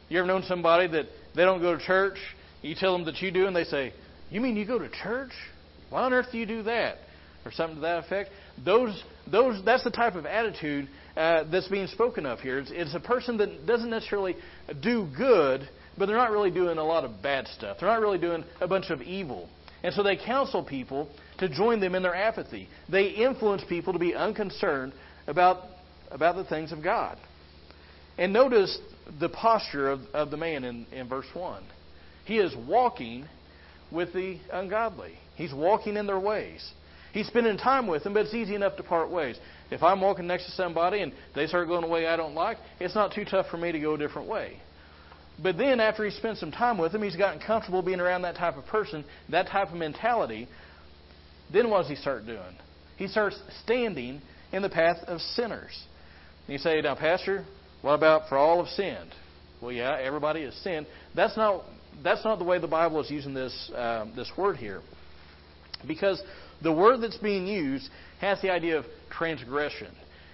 You 0.09 0.19
ever 0.19 0.27
known 0.27 0.43
somebody 0.43 0.87
that 0.87 1.05
they 1.35 1.43
don't 1.43 1.61
go 1.61 1.77
to 1.77 1.83
church? 1.83 2.17
You 2.61 2.75
tell 2.75 2.93
them 2.93 3.05
that 3.05 3.21
you 3.21 3.31
do, 3.31 3.47
and 3.47 3.55
they 3.55 3.63
say, 3.63 3.93
You 4.29 4.41
mean 4.41 4.55
you 4.55 4.65
go 4.65 4.79
to 4.79 4.89
church? 4.89 5.31
Why 5.89 6.03
on 6.03 6.13
earth 6.13 6.27
do 6.31 6.37
you 6.37 6.45
do 6.45 6.63
that? 6.63 6.97
Or 7.43 7.51
something 7.51 7.77
to 7.77 7.81
that 7.81 8.05
effect. 8.05 8.29
Those, 8.63 9.03
those, 9.29 9.63
that's 9.65 9.83
the 9.83 9.91
type 9.91 10.15
of 10.15 10.25
attitude 10.25 10.87
uh, 11.17 11.43
that's 11.51 11.67
being 11.67 11.87
spoken 11.87 12.25
of 12.25 12.39
here. 12.39 12.59
It's, 12.59 12.71
it's 12.71 12.95
a 12.95 12.99
person 12.99 13.37
that 13.37 13.65
doesn't 13.65 13.89
necessarily 13.89 14.35
do 14.81 15.09
good, 15.17 15.67
but 15.97 16.05
they're 16.05 16.17
not 16.17 16.31
really 16.31 16.51
doing 16.51 16.77
a 16.77 16.83
lot 16.83 17.03
of 17.03 17.21
bad 17.23 17.47
stuff. 17.47 17.77
They're 17.79 17.89
not 17.89 17.99
really 17.99 18.19
doing 18.19 18.43
a 18.61 18.67
bunch 18.67 18.91
of 18.91 19.01
evil. 19.01 19.49
And 19.83 19.93
so 19.93 20.03
they 20.03 20.15
counsel 20.15 20.63
people 20.63 21.09
to 21.39 21.49
join 21.49 21.79
them 21.79 21.95
in 21.95 22.03
their 22.03 22.15
apathy. 22.15 22.69
They 22.87 23.07
influence 23.07 23.63
people 23.67 23.93
to 23.93 23.99
be 23.99 24.13
unconcerned 24.13 24.93
about, 25.25 25.63
about 26.11 26.35
the 26.35 26.43
things 26.43 26.71
of 26.71 26.83
God. 26.83 27.17
And 28.17 28.31
notice 28.31 28.77
the 29.19 29.29
posture 29.29 29.89
of, 29.89 30.01
of 30.13 30.29
the 30.29 30.37
man 30.37 30.63
in, 30.63 30.85
in 30.91 31.09
verse 31.09 31.25
1. 31.33 31.63
He 32.25 32.37
is 32.37 32.55
walking 32.67 33.27
with 33.91 34.13
the 34.13 34.39
ungodly. 34.51 35.13
He's 35.35 35.53
walking 35.53 35.97
in 35.97 36.07
their 36.07 36.19
ways. 36.19 36.71
He's 37.13 37.27
spending 37.27 37.57
time 37.57 37.87
with 37.87 38.03
them, 38.03 38.13
but 38.13 38.25
it's 38.25 38.33
easy 38.33 38.55
enough 38.55 38.77
to 38.77 38.83
part 38.83 39.09
ways. 39.09 39.37
If 39.69 39.83
I'm 39.83 39.99
walking 39.99 40.27
next 40.27 40.45
to 40.45 40.51
somebody 40.51 41.01
and 41.01 41.11
they 41.35 41.47
start 41.47 41.67
going 41.67 41.83
a 41.83 41.87
way 41.87 42.07
I 42.07 42.15
don't 42.15 42.35
like, 42.35 42.57
it's 42.79 42.95
not 42.95 43.13
too 43.13 43.25
tough 43.25 43.47
for 43.49 43.57
me 43.57 43.71
to 43.71 43.79
go 43.79 43.95
a 43.95 43.97
different 43.97 44.29
way. 44.29 44.57
But 45.41 45.57
then, 45.57 45.79
after 45.79 46.05
he 46.05 46.11
spent 46.11 46.37
some 46.37 46.51
time 46.51 46.77
with 46.77 46.91
them, 46.91 47.03
he's 47.03 47.15
gotten 47.15 47.41
comfortable 47.41 47.81
being 47.81 47.99
around 47.99 48.21
that 48.21 48.35
type 48.35 48.57
of 48.57 48.65
person, 48.65 49.03
that 49.29 49.47
type 49.47 49.69
of 49.69 49.75
mentality. 49.75 50.47
Then 51.51 51.69
what 51.69 51.81
does 51.81 51.89
he 51.89 51.95
start 51.95 52.25
doing? 52.25 52.55
He 52.97 53.07
starts 53.07 53.39
standing 53.63 54.21
in 54.51 54.61
the 54.61 54.69
path 54.69 54.97
of 55.07 55.19
sinners. 55.19 55.83
And 56.47 56.53
you 56.53 56.59
say, 56.59 56.79
now, 56.81 56.95
Pastor, 56.95 57.45
what 57.81 57.93
about 57.93 58.29
for 58.29 58.37
all 58.37 58.63
have 58.63 58.73
sinned? 58.73 59.11
Well, 59.61 59.71
yeah, 59.71 59.97
everybody 59.99 60.43
has 60.43 60.53
sinned. 60.55 60.85
That's 61.15 61.35
not 61.35 61.63
that's 62.03 62.23
not 62.23 62.39
the 62.39 62.45
way 62.45 62.59
the 62.59 62.67
Bible 62.67 62.99
is 63.01 63.09
using 63.09 63.33
this, 63.33 63.71
uh, 63.75 64.05
this 64.15 64.31
word 64.37 64.57
here. 64.57 64.81
Because 65.87 66.21
the 66.61 66.71
word 66.71 67.01
that's 67.01 67.17
being 67.17 67.47
used 67.47 67.89
has 68.19 68.41
the 68.41 68.51
idea 68.51 68.77
of 68.77 68.85
transgression. 69.09 69.87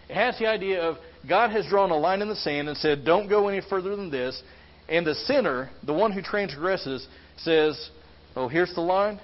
It 0.10 0.16
has 0.16 0.38
the 0.40 0.48
idea 0.48 0.82
of 0.82 0.98
God 1.28 1.52
has 1.52 1.66
drawn 1.68 1.92
a 1.92 1.98
line 1.98 2.22
in 2.22 2.30
the 2.30 2.36
sand 2.36 2.70
and 2.70 2.78
said, 2.78 3.04
don't 3.06 3.28
go 3.28 3.48
any 3.48 3.62
further 3.70 3.96
than 3.96 4.10
this. 4.10 4.42
And 4.88 5.06
the 5.06 5.16
sinner, 5.16 5.70
the 5.84 5.94
one 5.94 6.12
who 6.12 6.22
transgresses, 6.22 7.06
says, 7.38 7.90
oh, 8.36 8.48
here's 8.48 8.74
the 8.74 8.82
line. 8.82 9.20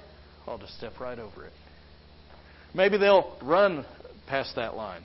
I'll 0.45 0.57
just 0.57 0.77
step 0.77 0.99
right 0.99 1.17
over 1.17 1.45
it. 1.45 1.53
Maybe 2.73 2.97
they'll 2.97 3.37
run 3.41 3.85
past 4.27 4.55
that 4.55 4.75
line. 4.75 5.03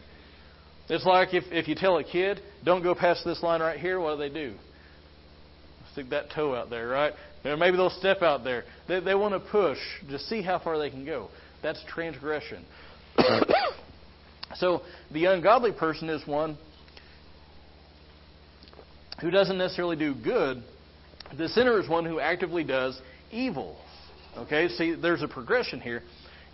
It's 0.88 1.04
like 1.04 1.34
if, 1.34 1.44
if 1.52 1.68
you 1.68 1.74
tell 1.74 1.98
a 1.98 2.04
kid, 2.04 2.40
don't 2.64 2.82
go 2.82 2.94
past 2.94 3.24
this 3.24 3.42
line 3.42 3.60
right 3.60 3.78
here, 3.78 4.00
what 4.00 4.16
do 4.16 4.18
they 4.18 4.30
do? 4.30 4.54
stick 5.98 6.10
that 6.10 6.30
toe 6.30 6.54
out 6.54 6.70
there, 6.70 6.86
right? 6.86 7.12
Or 7.44 7.56
maybe 7.56 7.76
they'll 7.76 7.90
step 7.90 8.22
out 8.22 8.44
there. 8.44 8.64
They, 8.88 9.00
they 9.00 9.14
want 9.14 9.34
to 9.34 9.50
push 9.50 9.78
to 10.10 10.18
see 10.18 10.42
how 10.42 10.58
far 10.58 10.78
they 10.78 10.90
can 10.90 11.04
go. 11.04 11.28
That's 11.62 11.82
transgression. 11.88 12.64
so 14.56 14.82
the 15.12 15.26
ungodly 15.26 15.72
person 15.72 16.08
is 16.08 16.26
one 16.26 16.58
who 19.20 19.30
doesn't 19.30 19.58
necessarily 19.58 19.96
do 19.96 20.14
good. 20.14 20.62
The 21.36 21.48
sinner 21.48 21.80
is 21.80 21.88
one 21.88 22.04
who 22.04 22.20
actively 22.20 22.64
does 22.64 23.00
evil. 23.30 23.76
Okay, 24.36 24.68
see, 24.68 24.94
there's 24.94 25.22
a 25.22 25.28
progression 25.28 25.80
here. 25.80 26.02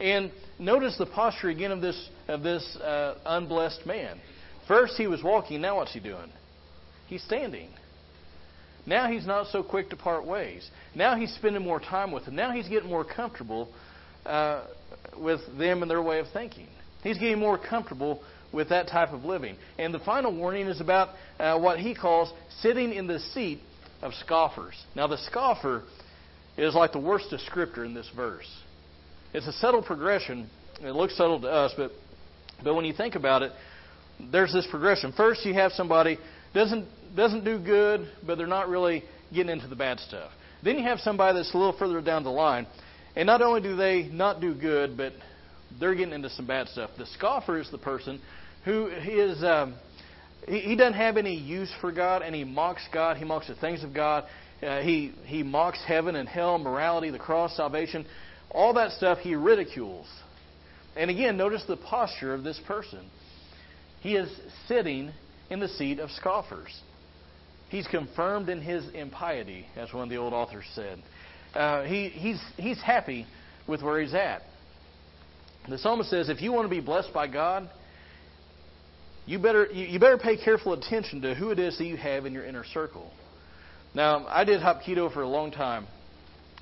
And 0.00 0.32
notice 0.58 0.96
the 0.98 1.06
posture 1.06 1.50
again 1.50 1.70
of 1.70 1.80
this 1.80 2.08
of 2.26 2.42
this 2.42 2.76
uh, 2.76 3.16
unblessed 3.26 3.86
man. 3.86 4.18
First 4.66 4.94
he 4.96 5.06
was 5.06 5.22
walking. 5.22 5.60
Now 5.60 5.76
what's 5.76 5.92
he 5.92 6.00
doing? 6.00 6.32
He's 7.06 7.22
standing. 7.22 7.68
Now 8.86 9.10
he's 9.10 9.26
not 9.26 9.46
so 9.48 9.62
quick 9.62 9.90
to 9.90 9.96
part 9.96 10.26
ways. 10.26 10.68
Now 10.94 11.16
he's 11.16 11.34
spending 11.34 11.62
more 11.62 11.80
time 11.80 12.12
with 12.12 12.26
them. 12.26 12.36
Now 12.36 12.52
he's 12.52 12.68
getting 12.68 12.88
more 12.88 13.04
comfortable 13.04 13.68
uh, 14.26 14.64
with 15.18 15.40
them 15.58 15.82
and 15.82 15.90
their 15.90 16.02
way 16.02 16.18
of 16.18 16.26
thinking. 16.32 16.68
He's 17.02 17.18
getting 17.18 17.38
more 17.38 17.58
comfortable 17.58 18.22
with 18.52 18.68
that 18.68 18.88
type 18.88 19.10
of 19.10 19.24
living. 19.24 19.56
And 19.78 19.92
the 19.92 19.98
final 20.00 20.34
warning 20.34 20.66
is 20.66 20.80
about 20.80 21.10
uh, 21.38 21.58
what 21.58 21.78
he 21.78 21.94
calls 21.94 22.32
sitting 22.60 22.92
in 22.92 23.06
the 23.06 23.18
seat 23.18 23.60
of 24.02 24.12
scoffers. 24.14 24.74
Now, 24.94 25.06
the 25.06 25.18
scoffer 25.18 25.82
is 26.56 26.74
like 26.74 26.92
the 26.92 27.00
worst 27.00 27.26
descriptor 27.32 27.84
in 27.84 27.94
this 27.94 28.08
verse. 28.14 28.48
It's 29.32 29.46
a 29.46 29.52
subtle 29.52 29.82
progression. 29.82 30.48
It 30.80 30.92
looks 30.92 31.16
subtle 31.16 31.40
to 31.40 31.48
us, 31.48 31.72
but 31.76 31.90
but 32.62 32.74
when 32.74 32.84
you 32.84 32.92
think 32.92 33.14
about 33.14 33.42
it, 33.42 33.52
there's 34.30 34.52
this 34.52 34.66
progression. 34.70 35.12
First, 35.12 35.44
you 35.44 35.54
have 35.54 35.72
somebody 35.72 36.18
doesn't 36.54 36.86
doesn't 37.14 37.44
do 37.44 37.58
good, 37.58 38.08
but 38.26 38.38
they're 38.38 38.46
not 38.46 38.68
really 38.68 39.04
getting 39.32 39.52
into 39.52 39.68
the 39.68 39.76
bad 39.76 40.00
stuff. 40.00 40.30
Then 40.62 40.78
you 40.78 40.84
have 40.84 40.98
somebody 41.00 41.38
that's 41.38 41.52
a 41.54 41.58
little 41.58 41.76
further 41.78 42.00
down 42.00 42.24
the 42.24 42.30
line, 42.30 42.66
and 43.14 43.26
not 43.26 43.42
only 43.42 43.60
do 43.60 43.76
they 43.76 44.04
not 44.04 44.40
do 44.40 44.54
good, 44.54 44.96
but 44.96 45.12
they're 45.78 45.94
getting 45.94 46.14
into 46.14 46.30
some 46.30 46.46
bad 46.46 46.68
stuff. 46.68 46.90
The 46.96 47.06
scoffer 47.06 47.60
is 47.60 47.70
the 47.70 47.78
person 47.78 48.20
who 48.64 48.86
is 48.86 49.42
um, 49.44 49.74
he, 50.48 50.60
he 50.60 50.76
doesn't 50.76 50.94
have 50.94 51.16
any 51.16 51.34
use 51.36 51.72
for 51.80 51.92
God, 51.92 52.22
and 52.22 52.34
he 52.34 52.44
mocks 52.44 52.82
God. 52.92 53.16
He 53.16 53.24
mocks 53.24 53.48
the 53.48 53.56
things 53.56 53.84
of 53.84 53.92
God. 53.92 54.24
Uh, 54.62 54.80
he 54.80 55.12
he 55.24 55.42
mocks 55.42 55.82
heaven 55.86 56.16
and 56.16 56.28
hell, 56.28 56.58
morality, 56.58 57.10
the 57.10 57.18
cross, 57.18 57.56
salvation, 57.56 58.06
all 58.50 58.74
that 58.74 58.92
stuff. 58.92 59.18
He 59.18 59.34
ridicules. 59.34 60.06
And 60.96 61.10
again, 61.10 61.36
notice 61.36 61.64
the 61.66 61.76
posture 61.76 62.32
of 62.34 62.44
this 62.44 62.60
person. 62.66 63.04
He 64.00 64.14
is 64.14 64.30
sitting 64.68 65.12
in 65.50 65.60
the 65.60 65.68
seat 65.68 65.98
of 65.98 66.10
scoffers. 66.10 66.80
He's 67.68 67.86
confirmed 67.86 68.48
in 68.48 68.60
his 68.60 68.88
impiety, 68.94 69.66
as 69.76 69.92
one 69.92 70.04
of 70.04 70.10
the 70.10 70.16
old 70.16 70.32
authors 70.32 70.64
said. 70.74 71.02
Uh, 71.54 71.82
he, 71.84 72.08
he's, 72.08 72.40
he's 72.56 72.80
happy 72.80 73.26
with 73.66 73.82
where 73.82 74.00
he's 74.00 74.14
at. 74.14 74.42
The 75.68 75.78
psalmist 75.78 76.10
says, 76.10 76.28
if 76.28 76.42
you 76.42 76.52
want 76.52 76.66
to 76.66 76.70
be 76.70 76.80
blessed 76.80 77.12
by 77.14 77.26
God, 77.26 77.70
you 79.26 79.38
better, 79.38 79.66
you 79.72 79.98
better 79.98 80.18
pay 80.18 80.36
careful 80.36 80.74
attention 80.74 81.22
to 81.22 81.34
who 81.34 81.50
it 81.50 81.58
is 81.58 81.78
that 81.78 81.84
you 81.84 81.96
have 81.96 82.26
in 82.26 82.32
your 82.32 82.44
inner 82.44 82.64
circle. 82.64 83.10
Now, 83.94 84.26
I 84.26 84.44
did 84.44 84.60
Hapkido 84.60 85.12
for 85.12 85.22
a 85.22 85.28
long 85.28 85.50
time. 85.50 85.86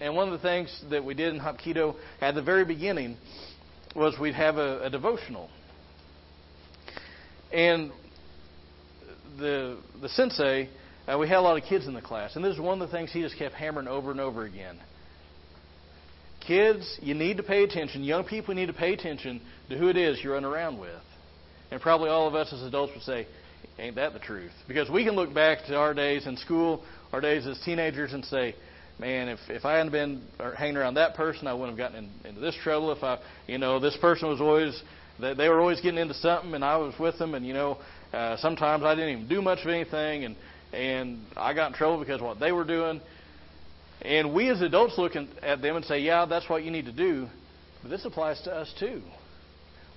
And 0.01 0.15
one 0.15 0.29
of 0.29 0.33
the 0.33 0.47
things 0.47 0.85
that 0.91 1.05
we 1.05 1.15
did 1.15 1.35
in 1.35 1.41
Hapkido 1.41 1.97
at 2.21 2.35
the 2.35 2.43
very 2.43 2.65
beginning 2.65 3.17
was 3.95 4.15
we'd 4.21 4.35
have 4.35 4.57
a, 4.57 4.85
a 4.85 4.91
devotional. 4.91 5.51
And 7.53 7.91
the 9.39 9.79
the 10.01 10.09
sensei, 10.09 10.69
uh, 11.07 11.19
we 11.19 11.29
had 11.29 11.39
a 11.39 11.41
lot 11.41 11.57
of 11.57 11.65
kids 11.65 11.87
in 11.87 11.95
the 11.95 12.03
class, 12.03 12.37
and 12.37 12.45
this 12.45 12.55
is 12.55 12.61
one 12.61 12.81
of 12.81 12.89
the 12.89 12.97
things 12.97 13.12
he 13.12 13.23
just 13.23 13.37
kept 13.37 13.55
hammering 13.55 13.89
over 13.89 14.11
and 14.11 14.21
over 14.21 14.45
again. 14.45 14.79
Kids, 16.47 16.99
you 17.01 17.15
need 17.15 17.37
to 17.37 17.43
pay 17.43 17.62
attention. 17.62 18.03
Young 18.03 18.25
people 18.25 18.55
need 18.55 18.67
to 18.67 18.73
pay 18.73 18.93
attention 18.93 19.41
to 19.69 19.79
who 19.79 19.89
it 19.89 19.97
is 19.97 20.23
you're 20.23 20.35
running 20.35 20.51
around 20.51 20.79
with. 20.79 21.01
And 21.71 21.81
probably 21.81 22.11
all 22.11 22.27
of 22.27 22.35
us 22.35 22.53
as 22.53 22.62
adults 22.62 22.93
would 22.95 23.05
say, 23.05 23.27
ain't 23.79 23.97
that 23.97 24.12
the 24.12 24.19
truth? 24.19 24.53
Because 24.69 24.91
we 24.91 25.05
can 25.05 25.15
look 25.15 25.33
back 25.33 25.65
to 25.67 25.77
our 25.77 25.95
days 25.95 26.27
in 26.27 26.37
school, 26.37 26.83
our 27.12 27.21
days 27.21 27.47
as 27.47 27.61
teenagers, 27.65 28.12
and 28.12 28.25
say, 28.25 28.55
man, 28.99 29.29
if 29.29 29.39
if 29.49 29.65
I 29.65 29.75
hadn't 29.75 29.93
been 29.93 30.23
hanging 30.57 30.77
around 30.77 30.95
that 30.95 31.15
person, 31.15 31.47
I 31.47 31.55
wouldn't 31.55 31.79
have 31.79 31.91
gotten 31.91 32.11
in, 32.25 32.29
into 32.29 32.41
this 32.41 32.57
trouble. 32.62 32.93
If 32.93 33.03
I, 33.03 33.19
you 33.47 33.59
know, 33.59 33.79
this 33.79 33.97
person 33.97 34.29
was 34.29 34.41
always 34.41 34.81
they, 35.21 35.35
they 35.35 35.49
were 35.49 35.61
always 35.61 35.81
getting 35.81 35.99
into 35.99 36.15
something, 36.15 36.55
and 36.55 36.65
I 36.65 36.77
was 36.77 36.95
with 36.99 37.19
them, 37.19 37.35
and 37.35 37.47
you 37.47 37.55
know, 37.55 37.79
uh, 38.12 38.37
sometimes 38.38 38.85
I 38.85 38.95
didn't 38.95 39.11
even 39.11 39.28
do 39.28 39.42
much 39.42 39.61
of 39.61 39.69
anything, 39.69 40.25
and 40.25 40.37
and 40.73 41.21
I 41.37 41.52
got 41.54 41.69
in 41.69 41.73
trouble 41.75 41.99
because 41.99 42.21
of 42.21 42.26
what 42.26 42.40
they 42.40 42.52
were 42.52 42.64
doing. 42.64 43.00
And 44.02 44.35
we 44.35 44.49
as 44.50 44.61
adults 44.62 44.99
look 44.99 45.12
at 45.14 45.62
them 45.62 45.76
and 45.76 45.85
say, 45.85 46.00
yeah, 46.00 46.25
that's 46.25 46.49
what 46.49 46.64
you 46.64 46.71
need 46.71 46.87
to 46.87 46.92
do. 46.92 47.28
But 47.83 47.90
this 47.90 48.04
applies 48.04 48.40
to 48.42 48.52
us 48.52 48.73
too. 48.78 49.02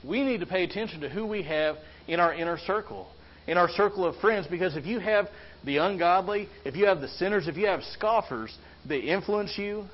We 0.04 0.24
need 0.24 0.42
to 0.42 0.46
pay 0.46 0.64
attention 0.64 1.02
to 1.02 1.10
who 1.10 1.26
we 1.26 1.44
have 1.44 1.78
in 2.08 2.20
our 2.20 2.34
inner 2.34 2.58
circle, 2.60 3.08
in 3.48 3.58
our 3.58 3.70
circle 3.70 4.06
of 4.06 4.16
friends, 4.18 4.46
because 4.48 4.76
if 4.76 4.86
you 4.86 5.00
have 5.00 5.28
the 5.64 5.78
ungodly, 5.78 6.48
if 6.66 6.76
you 6.76 6.86
have 6.86 7.02
the 7.02 7.08
sinners, 7.08 7.48
if 7.48 7.58
you 7.58 7.66
have 7.66 7.82
scoffers 7.94 8.56
that 8.88 9.00
influence 9.00 9.58
you, 9.58 9.86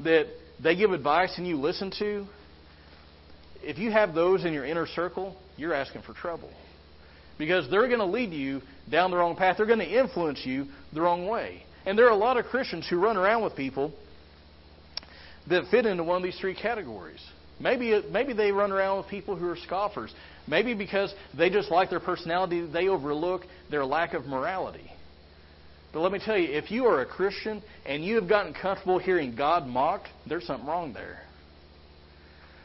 that 0.00 0.26
they 0.62 0.76
give 0.76 0.92
advice 0.92 1.32
and 1.38 1.46
you 1.46 1.56
listen 1.56 1.90
to, 1.98 2.26
if 3.62 3.78
you 3.78 3.90
have 3.90 4.14
those 4.14 4.44
in 4.44 4.52
your 4.52 4.66
inner 4.66 4.86
circle, 4.86 5.36
you're 5.56 5.74
asking 5.74 6.02
for 6.02 6.12
trouble. 6.12 6.50
Because 7.40 7.70
they're 7.70 7.86
going 7.86 8.00
to 8.00 8.04
lead 8.04 8.34
you 8.34 8.60
down 8.90 9.10
the 9.10 9.16
wrong 9.16 9.34
path. 9.34 9.56
They're 9.56 9.64
going 9.64 9.78
to 9.78 9.98
influence 9.98 10.42
you 10.44 10.66
the 10.92 11.00
wrong 11.00 11.26
way. 11.26 11.62
And 11.86 11.98
there 11.98 12.04
are 12.04 12.12
a 12.12 12.16
lot 12.16 12.36
of 12.36 12.44
Christians 12.44 12.86
who 12.86 12.98
run 12.98 13.16
around 13.16 13.42
with 13.42 13.56
people 13.56 13.94
that 15.48 15.64
fit 15.70 15.86
into 15.86 16.04
one 16.04 16.18
of 16.18 16.22
these 16.22 16.38
three 16.38 16.54
categories. 16.54 17.20
Maybe, 17.58 17.98
maybe 18.10 18.34
they 18.34 18.52
run 18.52 18.72
around 18.72 18.98
with 18.98 19.06
people 19.06 19.36
who 19.36 19.48
are 19.48 19.56
scoffers. 19.56 20.12
Maybe 20.46 20.74
because 20.74 21.14
they 21.34 21.48
just 21.48 21.70
like 21.70 21.88
their 21.88 21.98
personality, 21.98 22.66
they 22.70 22.88
overlook 22.88 23.46
their 23.70 23.86
lack 23.86 24.12
of 24.12 24.26
morality. 24.26 24.90
But 25.94 26.00
let 26.00 26.12
me 26.12 26.20
tell 26.22 26.36
you, 26.36 26.46
if 26.52 26.70
you 26.70 26.84
are 26.84 27.00
a 27.00 27.06
Christian 27.06 27.62
and 27.86 28.04
you 28.04 28.16
have 28.16 28.28
gotten 28.28 28.52
comfortable 28.52 28.98
hearing 28.98 29.34
God 29.34 29.66
mocked, 29.66 30.08
there's 30.28 30.46
something 30.46 30.66
wrong 30.66 30.92
there. 30.92 31.20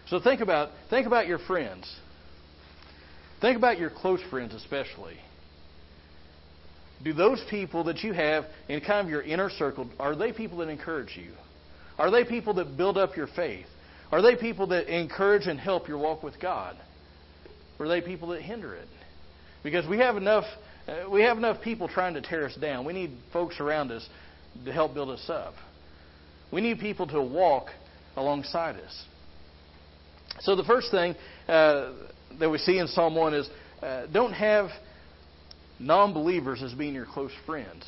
So 0.10 0.20
think 0.20 0.42
about 0.42 0.72
think 0.90 1.08
about 1.08 1.28
your 1.28 1.40
friends. 1.40 1.90
Think 3.42 3.58
about 3.58 3.80
your 3.80 3.90
close 3.90 4.22
friends 4.30 4.54
especially. 4.54 5.18
Do 7.04 7.14
those 7.14 7.44
people 7.50 7.84
that 7.86 8.04
you 8.04 8.14
have 8.14 8.46
in 8.70 8.82
kind 8.82 9.06
of 9.06 9.10
your 9.10 9.22
inner 9.22 9.50
circle, 9.50 9.90
are 10.00 10.16
they 10.16 10.32
people 10.32 10.60
that 10.60 10.70
encourage 10.70 11.16
you? 11.18 11.32
Are 11.98 12.10
they 12.10 12.24
people 12.24 12.54
that 12.56 12.78
build 12.78 12.98
up 12.98 13.16
your 13.16 13.28
faith? 13.28 13.68
Are 14.12 14.22
they 14.22 14.36
people 14.36 14.68
that 14.68 14.88
encourage 14.94 15.48
and 15.48 15.60
help 15.60 15.88
your 15.88 15.98
walk 15.98 16.24
with 16.24 16.40
God? 16.40 16.76
Or 17.80 17.86
are 17.86 17.90
they 17.90 18.02
people 18.02 18.30
that 18.30 18.42
hinder 18.42 18.74
it? 18.76 18.88
Because 19.64 19.88
we 19.88 19.98
have 19.98 20.16
enough 20.16 20.46
uh, 20.88 21.10
we 21.10 21.22
have 21.22 21.38
enough 21.38 21.62
people 21.64 21.88
trying 21.88 22.14
to 22.14 22.22
tear 22.22 22.46
us 22.46 22.56
down. 22.56 22.86
We 22.86 22.94
need 22.94 23.18
folks 23.34 23.60
around 23.60 23.92
us 23.92 24.08
to 24.66 24.72
help 24.72 24.94
build 24.94 25.10
us 25.10 25.26
up. 25.30 25.56
We 26.52 26.62
need 26.62 26.80
people 26.80 27.08
to 27.08 27.22
walk 27.22 27.70
alongside 28.16 28.76
us. 28.76 29.06
So 30.42 30.56
the 30.56 30.64
first 30.64 30.92
thing 30.92 31.16
uh, 31.48 31.94
that 32.40 32.50
we 32.50 32.58
see 32.58 32.78
in 32.78 32.88
Psalm 32.88 33.16
1 33.16 33.34
is 33.34 33.50
uh, 33.82 34.06
don't 34.12 34.34
have 34.34 34.70
non 35.80 36.14
believers 36.14 36.64
as 36.64 36.74
being 36.74 36.94
your 36.94 37.06
close 37.06 37.32
friends. 37.46 37.86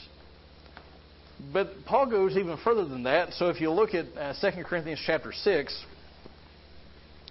But 1.54 1.86
Paul 1.86 2.08
goes 2.08 2.36
even 2.36 2.58
further 2.64 2.86
than 2.86 3.04
that. 3.04 3.34
So 3.34 3.50
if 3.50 3.62
you 3.62 3.72
look 3.72 3.94
at 3.94 4.06
uh, 4.18 4.34
2 4.42 4.64
Corinthians 4.64 5.02
chapter 5.06 5.32
6, 5.32 5.86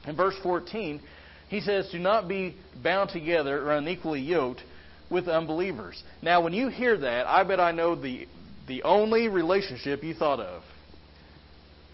in 0.06 0.16
verse 0.16 0.35
14, 0.42 1.00
he 1.49 1.61
says, 1.61 1.88
Do 1.90 1.99
not 1.99 2.28
be 2.28 2.56
bound 2.82 3.11
together 3.11 3.66
or 3.66 3.73
unequally 3.73 4.20
yoked 4.20 4.62
with 5.11 5.28
unbelievers. 5.28 6.02
Now, 6.23 6.42
when 6.42 6.52
you 6.52 6.68
hear 6.68 6.96
that, 6.99 7.26
I 7.26 7.44
bet 7.44 7.61
I 7.61 7.73
know 7.73 7.94
the, 7.94 8.26
the 8.68 8.82
only 8.82 9.28
relationship 9.28 10.02
you 10.02 10.14
thought 10.14 10.40
of 10.40 10.62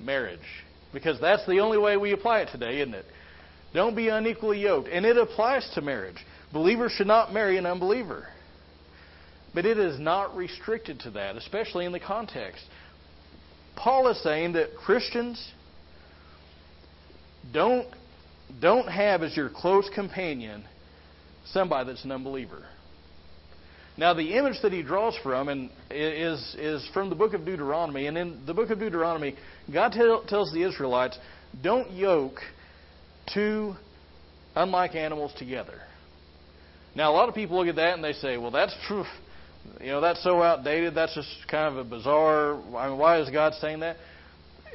marriage. 0.00 0.41
Because 0.93 1.19
that's 1.21 1.47
the 1.47 1.61
only 1.61 1.79
way 1.79 1.97
we 1.97 2.12
apply 2.12 2.41
it 2.41 2.50
today, 2.52 2.81
isn't 2.81 2.95
it? 2.95 3.07
Don't 3.75 3.97
be 3.97 4.09
unequally 4.09 4.61
yoked. 4.61 4.88
And 4.88 5.07
it 5.07 5.17
applies 5.17 5.69
to 5.75 5.81
marriage. 5.81 6.19
Believers 6.52 6.93
should 6.93 7.07
not 7.07 7.33
marry 7.33 7.57
an 7.57 7.67
unbeliever. 7.67 8.26
But 9.55 9.67
it 9.67 9.79
is 9.79 9.99
not 9.99 10.37
restricted 10.37 11.00
to 11.00 11.11
that, 11.12 11.37
especially 11.37 11.85
in 11.85 11.93
the 11.93 12.00
context. 12.00 12.64
Paul 13.76 14.09
is 14.09 14.23
saying 14.23 14.52
that 14.52 14.76
Christians 14.76 15.52
don't, 17.52 17.88
don't 18.61 18.88
have 18.88 19.23
as 19.23 19.37
your 19.37 19.49
close 19.49 19.88
companion 19.95 20.64
somebody 21.47 21.88
that's 21.88 22.05
an 22.05 22.12
unbeliever. 22.12 22.64
Now, 23.97 24.14
the 24.14 24.38
image 24.38 24.57
that 24.62 24.73
he 24.73 24.83
draws 24.83 25.17
from 25.23 25.49
and 25.49 25.71
is, 25.91 26.55
is 26.59 26.88
from 26.95 27.11
the 27.11 27.14
book 27.14 27.35
of 27.35 27.45
Deuteronomy. 27.45 28.07
And 28.07 28.17
in 28.17 28.47
the 28.47 28.55
book 28.55 28.71
of 28.71 28.79
Deuteronomy, 28.79 29.37
God 29.71 29.93
tell, 29.93 30.25
tells 30.25 30.50
the 30.52 30.62
Israelites, 30.62 31.19
don't 31.62 31.91
yoke 31.91 32.41
two 33.33 33.75
unlike 34.55 34.95
animals 34.95 35.33
together. 35.38 35.81
Now, 36.95 37.11
a 37.11 37.14
lot 37.14 37.29
of 37.29 37.35
people 37.35 37.57
look 37.57 37.69
at 37.69 37.76
that 37.76 37.95
and 37.95 38.05
they 38.05 38.12
say, 38.12 38.37
well, 38.37 38.50
that's 38.50 38.75
true. 38.87 39.05
You 39.81 39.88
know, 39.88 40.00
that's 40.00 40.23
so 40.23 40.43
outdated. 40.43 40.95
That's 40.95 41.14
just 41.14 41.29
kind 41.50 41.73
of 41.73 41.87
a 41.87 41.88
bizarre. 41.88 42.55
I 42.76 42.88
mean, 42.88 42.99
why 42.99 43.21
is 43.21 43.31
God 43.31 43.55
saying 43.55 43.81
that? 43.81 43.97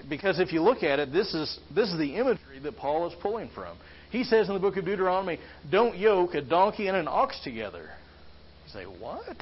Because 0.09 0.39
if 0.39 0.53
you 0.53 0.61
look 0.61 0.83
at 0.83 0.99
it, 0.99 1.11
this 1.11 1.33
is 1.33 1.59
this 1.75 1.89
is 1.89 1.97
the 1.97 2.15
imagery 2.15 2.59
that 2.63 2.77
Paul 2.77 3.07
is 3.07 3.13
pulling 3.21 3.49
from. 3.53 3.77
He 4.09 4.23
says 4.23 4.47
in 4.47 4.53
the 4.53 4.59
book 4.59 4.77
of 4.77 4.85
Deuteronomy, 4.85 5.39
"Don't 5.69 5.97
yoke 5.97 6.35
a 6.35 6.41
donkey 6.41 6.87
and 6.87 6.95
an 6.95 7.07
ox 7.07 7.39
together." 7.43 7.89
You 8.65 8.71
say, 8.71 8.83
what? 8.85 9.35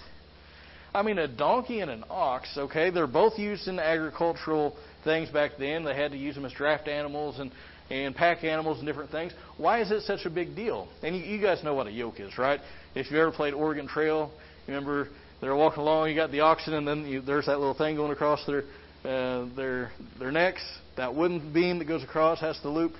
I 0.96 1.02
mean, 1.02 1.20
a 1.20 1.28
donkey 1.28 1.82
and 1.82 1.92
an 1.92 2.06
ox, 2.10 2.58
okay, 2.58 2.90
they're 2.90 3.06
both 3.06 3.38
used 3.38 3.68
in 3.68 3.80
agricultural 3.80 4.76
things 5.04 5.30
back 5.30 5.52
then. 5.60 5.84
They 5.84 5.94
had 5.94 6.12
to 6.12 6.18
use 6.18 6.36
them 6.36 6.46
as 6.46 6.54
draft 6.54 6.88
animals 6.88 7.38
and, 7.38 7.52
and 7.90 8.16
pack 8.16 8.44
animals 8.44 8.80
and 8.80 8.88
different 8.88 9.12
things. 9.12 9.34
Why 9.58 9.82
is 9.82 9.92
it 9.92 10.02
such 10.04 10.26
a 10.26 10.30
big 10.30 10.56
deal? 10.56 10.88
And 11.04 11.16
you, 11.16 11.24
you 11.24 11.42
guys 11.42 11.64
know 11.64 11.74
what 11.74 11.88
a 11.88 11.92
yoke 11.92 12.20
is, 12.20 12.38
right? 12.38 12.60
If 12.96 13.12
you've 13.12 13.20
ever 13.20 13.32
played 13.32 13.54
Oregon 13.54 13.88
Trail, 13.88 14.32
remember 14.68 15.10
they're 15.42 15.56
walking 15.56 15.82
along. 15.82 16.10
You 16.10 16.16
got 16.16 16.32
the 16.32 16.40
oxen, 16.40 16.74
and 16.74 16.88
then 16.88 17.06
you, 17.06 17.22
there's 17.22 17.46
that 17.46 17.60
little 17.60 17.76
thing 17.76 17.96
going 17.96 18.12
across 18.12 18.46
their 18.46 18.64
uh, 19.04 19.48
their 19.56 19.92
their 20.18 20.32
necks. 20.32 20.64
That 20.98 21.14
wooden 21.14 21.54
beam 21.54 21.80
that 21.80 21.86
goes 21.86 22.04
across 22.04 22.40
has 22.40 22.60
the 22.64 22.70
loop. 22.70 22.94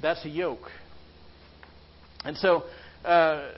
That's 0.00 0.24
a 0.24 0.28
yoke. 0.28 0.70
And 2.24 2.36
so, 2.36 2.64
uh, 3.04 3.50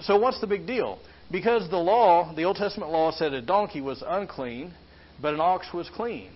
so 0.00 0.18
what's 0.18 0.40
the 0.40 0.46
big 0.46 0.66
deal? 0.66 0.98
Because 1.30 1.70
the 1.70 1.78
law, 1.78 2.34
the 2.34 2.44
Old 2.44 2.56
Testament 2.56 2.90
law 2.90 3.12
said 3.12 3.32
a 3.32 3.40
donkey 3.40 3.80
was 3.80 4.02
unclean, 4.06 4.74
but 5.22 5.32
an 5.32 5.40
ox 5.40 5.68
was 5.72 5.88
clean. 5.94 6.32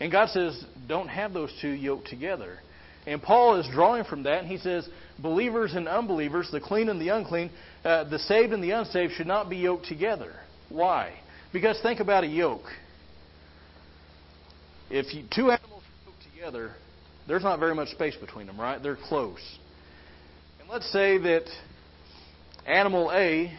And 0.00 0.12
God 0.12 0.28
says, 0.28 0.64
don't 0.86 1.08
have 1.08 1.32
those 1.32 1.52
two 1.60 1.70
yoked 1.70 2.06
together. 2.06 2.58
And 3.08 3.22
Paul 3.22 3.58
is 3.58 3.66
drawing 3.72 4.04
from 4.04 4.24
that, 4.24 4.40
and 4.40 4.48
he 4.48 4.58
says, 4.58 4.86
believers 5.18 5.72
and 5.72 5.88
unbelievers, 5.88 6.50
the 6.52 6.60
clean 6.60 6.90
and 6.90 7.00
the 7.00 7.08
unclean, 7.08 7.50
uh, 7.82 8.04
the 8.04 8.18
saved 8.18 8.52
and 8.52 8.62
the 8.62 8.72
unsaved 8.72 9.14
should 9.14 9.26
not 9.26 9.48
be 9.48 9.56
yoked 9.56 9.86
together. 9.86 10.34
Why? 10.68 11.14
Because 11.50 11.80
think 11.80 12.00
about 12.00 12.24
a 12.24 12.26
yoke. 12.26 12.66
If 14.90 15.14
you, 15.14 15.24
two 15.34 15.50
animals 15.50 15.82
are 15.84 16.10
yoked 16.10 16.34
together, 16.34 16.72
there's 17.26 17.42
not 17.42 17.58
very 17.58 17.74
much 17.74 17.88
space 17.88 18.14
between 18.16 18.46
them, 18.46 18.60
right? 18.60 18.82
They're 18.82 18.98
close. 19.08 19.40
And 20.60 20.68
let's 20.68 20.92
say 20.92 21.16
that 21.16 21.44
animal 22.66 23.10
A 23.10 23.50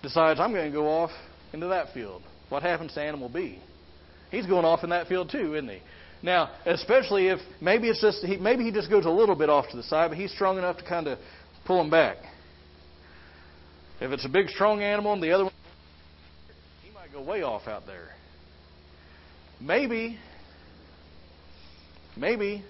decides, 0.00 0.38
I'm 0.38 0.52
going 0.52 0.70
to 0.70 0.76
go 0.76 0.86
off 0.86 1.10
into 1.52 1.66
that 1.66 1.92
field. 1.92 2.22
What 2.50 2.62
happens 2.62 2.94
to 2.94 3.02
animal 3.02 3.28
B? 3.28 3.58
He's 4.30 4.46
going 4.46 4.64
off 4.64 4.84
in 4.84 4.90
that 4.90 5.08
field 5.08 5.30
too, 5.32 5.56
isn't 5.56 5.68
he? 5.68 5.80
Now, 6.22 6.50
especially 6.66 7.28
if 7.28 7.38
maybe 7.60 7.88
it's 7.88 8.00
just 8.00 8.24
he, 8.24 8.36
maybe 8.36 8.64
he 8.64 8.72
just 8.72 8.90
goes 8.90 9.04
a 9.04 9.10
little 9.10 9.36
bit 9.36 9.48
off 9.48 9.68
to 9.70 9.76
the 9.76 9.82
side, 9.82 10.08
but 10.08 10.18
he's 10.18 10.32
strong 10.32 10.58
enough 10.58 10.78
to 10.78 10.84
kind 10.84 11.06
of 11.06 11.18
pull 11.64 11.80
him 11.80 11.90
back. 11.90 12.16
If 14.00 14.10
it's 14.12 14.24
a 14.24 14.28
big, 14.28 14.48
strong 14.48 14.82
animal 14.82 15.12
and 15.12 15.22
the 15.22 15.32
other 15.32 15.44
one, 15.44 15.52
he 16.82 16.90
might 16.92 17.12
go 17.12 17.22
way 17.22 17.42
off 17.42 17.66
out 17.66 17.86
there. 17.86 18.10
Maybe, 19.60 20.18
maybe 22.16 22.64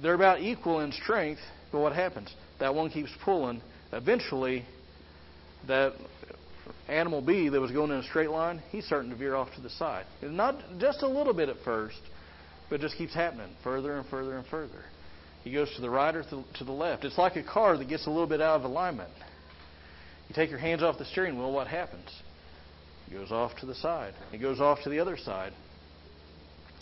they're 0.00 0.14
about 0.14 0.40
equal 0.40 0.80
in 0.80 0.92
strength, 0.92 1.40
but 1.70 1.80
what 1.80 1.92
happens? 1.92 2.32
That 2.58 2.74
one 2.74 2.90
keeps 2.90 3.10
pulling. 3.24 3.62
Eventually, 3.92 4.64
that 5.66 5.92
animal 6.88 7.20
B 7.20 7.48
that 7.48 7.60
was 7.60 7.70
going 7.70 7.90
in 7.90 7.98
a 7.98 8.02
straight 8.02 8.30
line, 8.30 8.62
he's 8.70 8.86
starting 8.86 9.10
to 9.10 9.16
veer 9.16 9.34
off 9.34 9.48
to 9.56 9.60
the 9.60 9.70
side. 9.70 10.06
Not 10.22 10.56
just 10.78 11.02
a 11.02 11.08
little 11.08 11.34
bit 11.34 11.48
at 11.48 11.56
first, 11.64 12.00
but 12.70 12.80
just 12.80 12.96
keeps 12.96 13.14
happening 13.14 13.50
further 13.62 13.96
and 13.98 14.08
further 14.08 14.36
and 14.36 14.46
further. 14.46 14.84
He 15.44 15.52
goes 15.52 15.72
to 15.76 15.80
the 15.80 15.90
right 15.90 16.14
or 16.14 16.22
to 16.22 16.64
the 16.64 16.72
left. 16.72 17.04
It's 17.04 17.18
like 17.18 17.36
a 17.36 17.42
car 17.42 17.76
that 17.76 17.88
gets 17.88 18.06
a 18.06 18.10
little 18.10 18.26
bit 18.26 18.40
out 18.40 18.60
of 18.60 18.64
alignment. 18.64 19.10
You 20.28 20.34
take 20.34 20.50
your 20.50 20.58
hands 20.58 20.82
off 20.82 20.98
the 20.98 21.06
steering 21.06 21.38
wheel, 21.38 21.52
what 21.52 21.68
happens? 21.68 22.08
It 23.10 23.14
goes 23.14 23.30
off 23.30 23.52
to 23.60 23.66
the 23.66 23.74
side. 23.74 24.14
It 24.32 24.38
goes 24.38 24.60
off 24.60 24.78
to 24.84 24.90
the 24.90 25.00
other 25.00 25.16
side. 25.16 25.52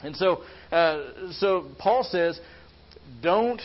And 0.03 0.17
so, 0.17 0.43
uh, 0.73 1.33
so 1.33 1.69
Paul 1.79 2.03
says, 2.05 2.41
don't 3.23 3.63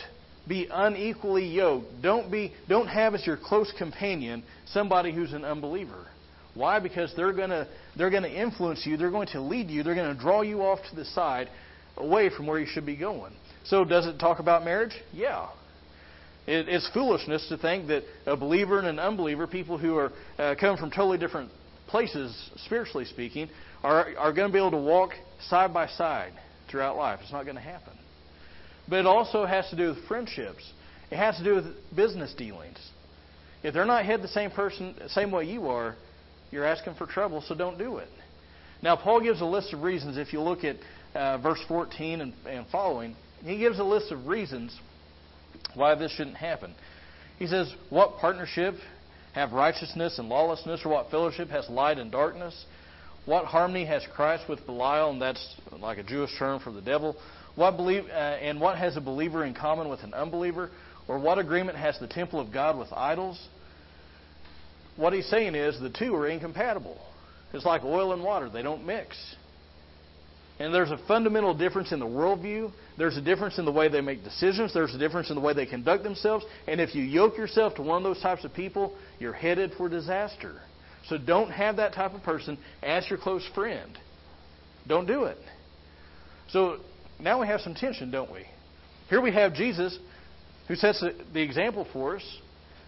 be 0.48 0.68
unequally 0.72 1.46
yoked. 1.46 2.02
Don't 2.02 2.30
be, 2.30 2.52
don't 2.68 2.86
have 2.86 3.14
as 3.14 3.26
your 3.26 3.36
close 3.36 3.72
companion 3.76 4.44
somebody 4.66 5.12
who's 5.12 5.32
an 5.32 5.44
unbeliever. 5.44 6.06
Why? 6.54 6.78
Because 6.80 7.12
they're 7.16 7.32
going 7.32 7.50
to 7.50 7.66
they're 7.96 8.10
going 8.10 8.24
to 8.24 8.32
influence 8.32 8.84
you. 8.84 8.96
They're 8.96 9.10
going 9.10 9.28
to 9.28 9.40
lead 9.40 9.70
you. 9.70 9.82
They're 9.82 9.94
going 9.94 10.14
to 10.14 10.20
draw 10.20 10.42
you 10.42 10.62
off 10.62 10.80
to 10.90 10.96
the 10.96 11.04
side, 11.04 11.48
away 11.96 12.30
from 12.30 12.46
where 12.46 12.58
you 12.58 12.66
should 12.66 12.86
be 12.86 12.96
going. 12.96 13.32
So, 13.64 13.84
does 13.84 14.06
it 14.06 14.18
talk 14.18 14.38
about 14.38 14.64
marriage? 14.64 14.94
Yeah. 15.12 15.48
It, 16.46 16.68
it's 16.68 16.88
foolishness 16.92 17.46
to 17.48 17.56
think 17.56 17.86
that 17.88 18.02
a 18.26 18.36
believer 18.36 18.78
and 18.78 18.88
an 18.88 18.98
unbeliever, 18.98 19.46
people 19.46 19.78
who 19.78 19.96
are 19.96 20.12
uh, 20.38 20.54
come 20.58 20.76
from 20.76 20.90
totally 20.90 21.18
different 21.18 21.50
places, 21.86 22.50
spiritually 22.64 23.04
speaking, 23.04 23.48
are 23.82 24.14
are 24.18 24.32
going 24.32 24.48
to 24.48 24.52
be 24.52 24.58
able 24.58 24.72
to 24.72 24.76
walk 24.76 25.12
side 25.48 25.72
by 25.72 25.86
side 25.86 26.32
throughout 26.70 26.96
life. 26.96 27.20
It's 27.22 27.32
not 27.32 27.44
going 27.44 27.56
to 27.56 27.62
happen. 27.62 27.92
But 28.88 29.00
it 29.00 29.06
also 29.06 29.46
has 29.46 29.68
to 29.70 29.76
do 29.76 29.88
with 29.88 30.04
friendships. 30.06 30.70
It 31.10 31.16
has 31.16 31.36
to 31.36 31.44
do 31.44 31.54
with 31.54 31.66
business 31.94 32.34
dealings. 32.34 32.78
If 33.62 33.74
they're 33.74 33.86
not 33.86 34.04
head 34.04 34.22
the 34.22 34.28
same 34.28 34.50
person, 34.50 34.96
same 35.08 35.30
way 35.30 35.44
you 35.44 35.68
are, 35.68 35.94
you're 36.52 36.64
asking 36.64 36.94
for 36.94 37.06
trouble, 37.06 37.42
so 37.46 37.54
don't 37.54 37.78
do 37.78 37.96
it. 37.96 38.08
Now, 38.82 38.94
Paul 38.94 39.20
gives 39.20 39.40
a 39.40 39.46
list 39.46 39.72
of 39.72 39.82
reasons. 39.82 40.18
If 40.18 40.32
you 40.32 40.40
look 40.40 40.64
at 40.64 40.76
uh, 41.14 41.38
verse 41.38 41.60
14 41.66 42.20
and, 42.20 42.32
and 42.46 42.66
following, 42.70 43.16
he 43.42 43.58
gives 43.58 43.78
a 43.78 43.84
list 43.84 44.12
of 44.12 44.26
reasons 44.26 44.78
why 45.74 45.94
this 45.94 46.12
shouldn't 46.12 46.36
happen. 46.36 46.74
He 47.38 47.46
says, 47.46 47.72
What 47.90 48.18
partnership 48.18 48.74
have 49.34 49.52
righteousness 49.52 50.18
and 50.18 50.28
lawlessness, 50.28 50.82
or 50.84 50.90
what 50.90 51.10
fellowship 51.10 51.48
has 51.48 51.68
light 51.68 51.98
and 51.98 52.12
darkness? 52.12 52.64
What 53.24 53.46
harmony 53.46 53.86
has 53.86 54.04
Christ 54.14 54.44
with 54.48 54.66
Belial, 54.66 55.10
and 55.10 55.22
that's 55.22 55.56
like 55.78 55.98
a 55.98 56.02
Jewish 56.02 56.30
term 56.38 56.60
for 56.60 56.72
the 56.72 56.82
devil? 56.82 57.16
What 57.54 57.76
believe, 57.76 58.04
uh, 58.06 58.12
and 58.12 58.60
what 58.60 58.78
has 58.78 58.96
a 58.96 59.00
believer 59.00 59.44
in 59.44 59.54
common 59.54 59.88
with 59.88 60.00
an 60.02 60.12
unbeliever? 60.12 60.70
Or 61.08 61.18
what 61.18 61.38
agreement 61.38 61.78
has 61.78 61.98
the 61.98 62.06
temple 62.06 62.40
of 62.40 62.52
God 62.52 62.78
with 62.78 62.92
idols? 62.92 63.40
What 65.02 65.12
he's 65.12 65.26
saying 65.26 65.56
is 65.56 65.80
the 65.80 65.90
two 65.90 66.14
are 66.14 66.28
incompatible. 66.28 66.96
It's 67.52 67.64
like 67.64 67.82
oil 67.82 68.12
and 68.12 68.22
water, 68.22 68.48
they 68.48 68.62
don't 68.62 68.86
mix. 68.86 69.16
And 70.60 70.72
there's 70.72 70.92
a 70.92 70.98
fundamental 71.08 71.54
difference 71.54 71.90
in 71.90 71.98
the 71.98 72.06
worldview. 72.06 72.70
There's 72.96 73.16
a 73.16 73.20
difference 73.20 73.58
in 73.58 73.64
the 73.64 73.72
way 73.72 73.88
they 73.88 74.00
make 74.00 74.22
decisions. 74.22 74.72
There's 74.72 74.94
a 74.94 74.98
difference 74.98 75.28
in 75.28 75.34
the 75.34 75.40
way 75.40 75.54
they 75.54 75.66
conduct 75.66 76.04
themselves. 76.04 76.44
And 76.68 76.80
if 76.80 76.94
you 76.94 77.02
yoke 77.02 77.36
yourself 77.36 77.74
to 77.74 77.82
one 77.82 77.96
of 77.96 78.04
those 78.04 78.22
types 78.22 78.44
of 78.44 78.54
people, 78.54 78.96
you're 79.18 79.32
headed 79.32 79.72
for 79.76 79.88
disaster. 79.88 80.60
So 81.08 81.18
don't 81.18 81.50
have 81.50 81.78
that 81.78 81.94
type 81.94 82.14
of 82.14 82.22
person 82.22 82.56
as 82.80 83.04
your 83.10 83.18
close 83.18 83.44
friend. 83.56 83.98
Don't 84.86 85.06
do 85.06 85.24
it. 85.24 85.38
So 86.50 86.76
now 87.18 87.40
we 87.40 87.48
have 87.48 87.60
some 87.60 87.74
tension, 87.74 88.12
don't 88.12 88.30
we? 88.30 88.44
Here 89.08 89.20
we 89.20 89.32
have 89.32 89.52
Jesus 89.52 89.98
who 90.68 90.76
sets 90.76 91.04
the 91.34 91.42
example 91.42 91.88
for 91.92 92.18
us 92.18 92.38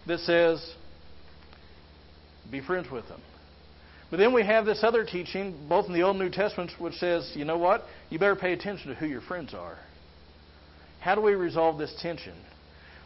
that 0.07 0.19
says, 0.19 0.75
be 2.51 2.61
friends 2.61 2.89
with 2.91 3.07
them. 3.07 3.21
But 4.11 4.17
then 4.17 4.33
we 4.33 4.43
have 4.43 4.65
this 4.65 4.83
other 4.83 5.03
teaching, 5.03 5.65
both 5.67 5.87
in 5.87 5.93
the 5.93 6.03
Old 6.03 6.15
and 6.15 6.25
New 6.25 6.31
Testaments, 6.31 6.73
which 6.77 6.93
says, 6.95 7.31
you 7.35 7.43
know 7.43 7.57
what? 7.57 7.83
You 8.09 8.19
better 8.19 8.35
pay 8.35 8.53
attention 8.53 8.89
to 8.89 8.95
who 8.95 9.07
your 9.07 9.21
friends 9.21 9.53
are. 9.53 9.77
How 10.99 11.15
do 11.15 11.21
we 11.21 11.33
resolve 11.33 11.77
this 11.77 11.93
tension? 12.01 12.35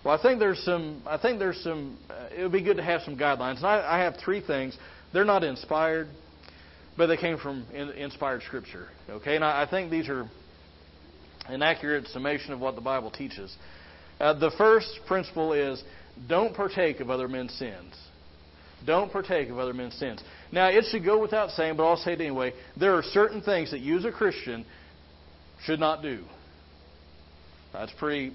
Well, 0.03 0.17
I 0.17 0.21
think 0.21 0.39
there's 0.39 0.63
some. 0.63 1.01
I 1.05 1.17
think 1.17 1.39
there's 1.39 1.61
some. 1.61 1.97
Uh, 2.09 2.27
it 2.37 2.43
would 2.43 2.51
be 2.51 2.63
good 2.63 2.77
to 2.77 2.83
have 2.83 3.01
some 3.01 3.17
guidelines. 3.17 3.57
And 3.57 3.65
I, 3.65 3.97
I 3.97 3.99
have 3.99 4.15
three 4.23 4.39
things. 4.41 4.77
They're 5.11 5.25
not 5.25 5.43
inspired, 5.43 6.07
but 6.97 7.07
they 7.07 7.17
came 7.17 7.37
from 7.37 7.65
in, 7.73 7.89
inspired 7.89 8.43
Scripture. 8.43 8.87
Okay, 9.09 9.35
and 9.35 9.43
I, 9.43 9.63
I 9.63 9.69
think 9.69 9.91
these 9.91 10.07
are 10.07 10.29
an 11.47 11.61
accurate 11.61 12.07
summation 12.07 12.53
of 12.53 12.59
what 12.59 12.75
the 12.75 12.81
Bible 12.81 13.11
teaches. 13.11 13.53
Uh, 14.19 14.33
the 14.33 14.51
first 14.57 14.99
principle 15.07 15.53
is 15.53 15.83
don't 16.27 16.55
partake 16.55 16.99
of 17.01 17.09
other 17.09 17.27
men's 17.27 17.53
sins. 17.53 17.93
Don't 18.85 19.11
partake 19.11 19.49
of 19.49 19.59
other 19.59 19.73
men's 19.73 19.95
sins. 19.95 20.21
Now, 20.51 20.69
it 20.69 20.85
should 20.89 21.03
go 21.03 21.19
without 21.19 21.51
saying, 21.51 21.77
but 21.77 21.87
I'll 21.87 21.97
say 21.97 22.13
it 22.13 22.21
anyway. 22.21 22.53
There 22.79 22.95
are 22.95 23.03
certain 23.03 23.41
things 23.41 23.71
that 23.71 23.79
you 23.79 23.97
as 23.97 24.05
a 24.05 24.11
Christian 24.11 24.65
should 25.63 25.79
not 25.79 26.01
do. 26.01 26.23
That's 27.73 27.91
pretty. 27.99 28.33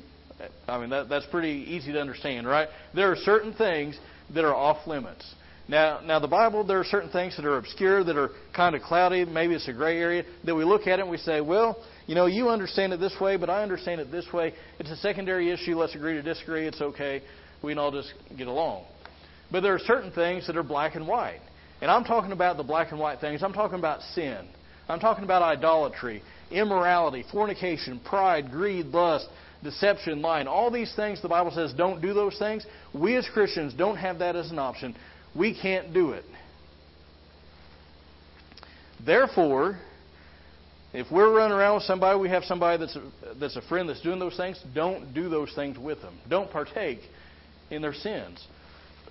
I 0.68 0.78
mean, 0.78 0.90
that, 0.90 1.09
that's 1.09 1.26
pretty 1.26 1.64
easy 1.68 1.92
to 1.92 2.00
understand, 2.00 2.46
right? 2.46 2.68
There 2.94 3.11
are 3.11 3.16
certain 3.16 3.54
things 3.54 3.98
that 4.35 4.44
are 4.44 4.54
off 4.54 4.87
limits. 4.87 5.24
Now, 5.66 6.00
now 6.04 6.18
the 6.18 6.28
Bible, 6.28 6.64
there 6.64 6.78
are 6.78 6.85
certain 6.85 7.11
things 7.11 7.37
that 7.37 7.46
are 7.46 7.57
obscure, 7.57 8.04
that 8.04 8.18
are 8.18 8.30
kind 8.54 8.74
of 8.74 8.83
cloudy. 8.83 9.24
Maybe 9.24 9.54
it's 9.54 9.68
a 9.68 9.72
gray 9.72 9.98
area 9.98 10.24
that 10.44 10.54
we 10.54 10.64
look 10.64 10.83
at 10.83 10.98
it 10.98 11.02
and 11.02 11.11
we 11.11 11.16
say, 11.16 11.40
well, 11.40 11.83
you 12.07 12.14
know, 12.14 12.26
you 12.26 12.50
understand 12.50 12.92
it 12.92 13.00
this 13.00 13.14
way, 13.18 13.37
but 13.37 13.48
I 13.48 13.62
understand 13.62 14.00
it 14.00 14.12
this 14.12 14.26
way. 14.33 14.52
It's 14.78 14.90
a 14.90 14.96
secondary 14.96 15.50
issue. 15.50 15.76
Let's 15.76 15.94
agree 15.94 16.14
to 16.14 16.22
disagree. 16.22 16.66
It's 16.66 16.83
okay. 16.83 17.22
We 17.62 17.72
can 17.72 17.78
all 17.78 17.92
just 17.92 18.12
get 18.37 18.46
along. 18.46 18.85
But 19.55 19.62
there 19.62 19.73
are 19.73 19.79
certain 19.79 20.11
things 20.11 20.49
that 20.49 20.57
are 20.57 20.64
black 20.64 20.97
and 20.97 21.07
white. 21.07 21.38
And 21.81 21.88
I'm 21.88 22.03
talking 22.03 22.33
about 22.33 22.57
the 22.57 22.64
black 22.64 22.90
and 22.90 22.99
white 22.99 23.21
things. 23.21 23.40
I'm 23.40 23.53
talking 23.53 23.79
about 23.79 24.03
sin. 24.12 24.49
I'm 24.88 24.99
talking 24.99 25.23
about 25.23 25.43
idolatry, 25.43 26.25
immorality, 26.51 27.25
fornication, 27.31 28.01
pride, 28.01 28.51
greed, 28.51 28.87
lust, 28.87 29.29
deception, 29.62 30.21
lying. 30.23 30.49
All 30.49 30.73
these 30.73 30.93
things 30.97 31.23
the 31.23 31.29
Bible 31.29 31.53
says 31.53 31.73
don't 31.73 32.03
do 32.03 32.12
those 32.12 32.37
things. 32.37 32.67
We 32.93 33.14
as 33.14 33.29
Christians 33.33 33.73
don't 33.75 33.95
have 33.95 34.19
that 34.19 34.35
as 34.35 34.51
an 34.51 34.59
option. 34.59 34.97
We 35.37 35.57
can't 35.57 35.95
do 35.95 36.11
it. 36.11 36.25
Therefore, 39.07 39.79
if 40.93 41.12
we're 41.12 41.33
running 41.33 41.57
around 41.57 41.77
with 41.77 41.85
somebody, 41.85 42.19
we 42.19 42.29
have 42.29 42.43
somebody 42.43 42.79
that's 42.85 42.97
a, 42.97 43.35
that's 43.38 43.55
a 43.55 43.62
friend 43.62 43.88
that's 43.88 44.01
doing 44.01 44.19
those 44.19 44.37
things, 44.37 44.61
don't 44.75 45.14
do 45.14 45.29
those 45.29 45.53
things 45.55 45.79
with 45.79 46.03
them. 46.03 46.19
Don't 46.29 46.51
partake 46.51 46.99
in 47.71 47.83
their 47.83 47.95
sins. 47.95 48.45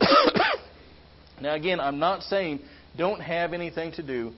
now, 1.42 1.56
again, 1.56 1.80
I'm 1.80 2.00
not 2.00 2.24
saying 2.24 2.60
don't 2.98 3.20
have 3.20 3.54
anything 3.54 3.92
to 3.94 4.04
do 4.04 4.32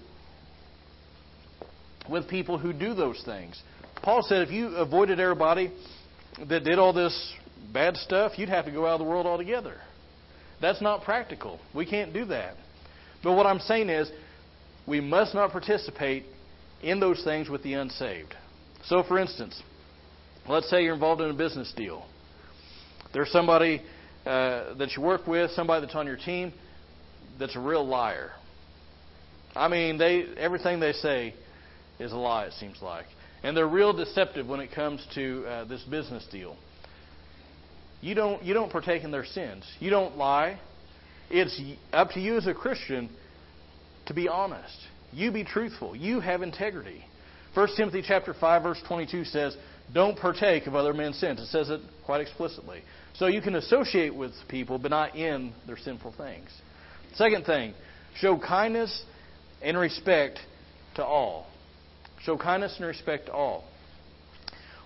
with 2.10 2.28
people 2.30 2.58
who 2.58 2.74
do 2.74 2.94
those 2.94 3.22
things. 3.26 3.62
Paul 4.02 4.24
said 4.24 4.42
if 4.42 4.52
you 4.52 4.76
avoided 4.76 5.20
everybody 5.20 5.72
that 6.48 6.64
did 6.64 6.78
all 6.78 6.94
this 6.94 7.34
bad 7.74 7.98
stuff, 7.98 8.34
you'd 8.38 8.50
have 8.50 8.66
to 8.66 8.72
go 8.72 8.86
out 8.86 8.94
of 8.94 9.00
the 9.00 9.06
world 9.06 9.26
altogether. 9.26 9.76
That's 10.62 10.82
not 10.82 11.04
practical. 11.04 11.60
We 11.74 11.86
can't 11.86 12.14
do 12.14 12.26
that. 12.26 12.56
But 13.24 13.34
what 13.34 13.46
I'm 13.46 13.60
saying 13.60 13.90
is, 13.90 14.10
we 14.88 15.02
must 15.02 15.34
not 15.34 15.52
participate 15.52 16.26
in 16.84 17.00
those 17.00 17.24
things 17.24 17.50
with 17.50 17.64
the 17.64 17.74
unsaved. 17.74 18.36
So, 18.86 19.04
for 19.04 19.18
instance, 19.18 19.60
let's 20.48 20.70
say 20.70 20.84
you're 20.84 20.94
involved 20.94 21.22
in 21.22 21.32
a 21.32 21.34
business 21.34 21.74
deal. 21.76 22.06
There's 23.14 23.32
somebody 23.32 23.82
uh, 24.26 24.74
that 24.76 24.92
you 24.96 25.04
work 25.04 25.28
with, 25.28 25.52
somebody 25.52 25.86
that's 25.86 25.96
on 25.96 26.08
your 26.08 26.18
team, 26.18 26.54
that's 27.40 27.56
a 27.56 27.60
real 27.60 27.86
liar. 27.86 28.32
I 29.56 29.68
mean, 29.68 29.98
they 29.98 30.26
everything 30.38 30.80
they 30.80 30.94
say 30.94 31.34
is 32.00 32.12
a 32.12 32.18
lie. 32.18 32.46
It 32.46 32.54
seems 32.54 32.82
like, 32.82 33.06
and 33.44 33.56
they're 33.56 33.68
real 33.68 33.94
deceptive 33.94 34.48
when 34.48 34.60
it 34.60 34.72
comes 34.74 35.06
to 35.16 35.46
uh, 35.46 35.64
this 35.66 35.84
business 35.84 36.26
deal. 36.32 36.58
You 38.02 38.16
don't 38.16 38.44
you 38.44 38.54
don't 38.54 38.72
partake 38.72 39.04
in 39.04 39.12
their 39.12 39.26
sins. 39.26 39.64
You 39.80 39.90
don't 39.90 40.18
lie. 40.18 40.60
It's 41.30 41.60
up 41.92 42.12
to 42.12 42.20
you 42.20 42.38
as 42.38 42.48
a 42.48 42.54
Christian 42.54 43.10
to 44.08 44.14
be 44.14 44.28
honest. 44.28 44.78
You 45.12 45.32
be 45.32 45.44
truthful. 45.44 45.96
You 45.96 46.20
have 46.20 46.42
integrity. 46.42 47.04
1 47.54 47.70
Timothy 47.78 48.04
chapter 48.06 48.34
5 48.34 48.64
verse 48.64 48.82
22 48.88 49.24
says, 49.26 49.56
"Don't 49.94 50.18
partake 50.18 50.68
of 50.68 50.76
other 50.76 50.94
men's 50.94 51.18
sins." 51.18 51.40
It 51.40 51.48
says 51.48 51.70
it 51.70 51.82
quite 52.04 52.22
explicitly. 52.22 52.82
So 53.14 53.28
you 53.28 53.42
can 53.42 53.56
associate 53.56 54.14
with 54.14 54.34
people 54.48 54.78
but 54.78 54.92
not 54.92 55.16
in 55.16 55.54
their 55.66 55.78
sinful 55.78 56.14
things. 56.14 56.50
Second 57.16 57.46
thing, 57.46 57.74
show 58.16 58.38
kindness 58.38 59.04
and 59.62 59.78
respect 59.78 60.40
to 60.96 61.06
all. 61.06 61.48
Show 62.22 62.38
kindness 62.38 62.76
and 62.78 62.86
respect 62.86 63.28
to 63.28 63.34
all. 63.34 63.64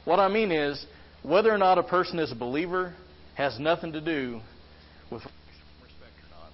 What 0.06 0.20
I 0.20 0.28
mean 0.28 0.52
is, 0.52 0.86
whether 1.24 1.52
or 1.52 1.58
not 1.58 1.78
a 1.78 1.84
person 1.84 2.20
is 2.20 2.32
a 2.32 2.36
believer 2.36 2.94
has 3.36 3.60
nothing 3.60 3.94
to 3.94 4.02
do 4.02 4.42
with 5.12 5.24
respect 5.24 6.14
or 6.24 6.30
not. 6.32 6.52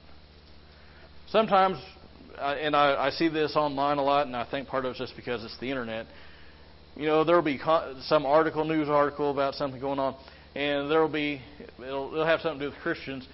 Sometimes, 1.29 1.77
and 2.39 2.75
I, 2.75 3.09
see 3.11 3.27
this 3.27 3.55
online 3.55 3.97
a 3.97 4.03
lot, 4.03 4.27
and 4.27 4.35
I 4.35 4.49
think 4.49 4.67
part 4.67 4.85
of 4.85 4.91
it's 4.91 4.99
just 4.99 5.15
because 5.15 5.43
it's 5.43 5.57
the 5.59 5.69
internet. 5.69 6.05
You 6.95 7.07
know, 7.07 7.25
there 7.25 7.35
will 7.35 7.43
be 7.43 7.59
some 8.03 8.25
article, 8.25 8.63
news 8.63 8.87
article 8.87 9.29
about 9.29 9.55
something 9.55 9.81
going 9.81 9.99
on, 9.99 10.15
and 10.55 10.89
there 10.89 11.01
will 11.01 11.09
be 11.09 11.41
it'll, 11.77 12.13
it'll 12.13 12.25
have 12.25 12.39
something 12.39 12.59
to 12.59 12.65
do 12.67 12.71
with 12.71 12.79
Christians, 12.79 13.27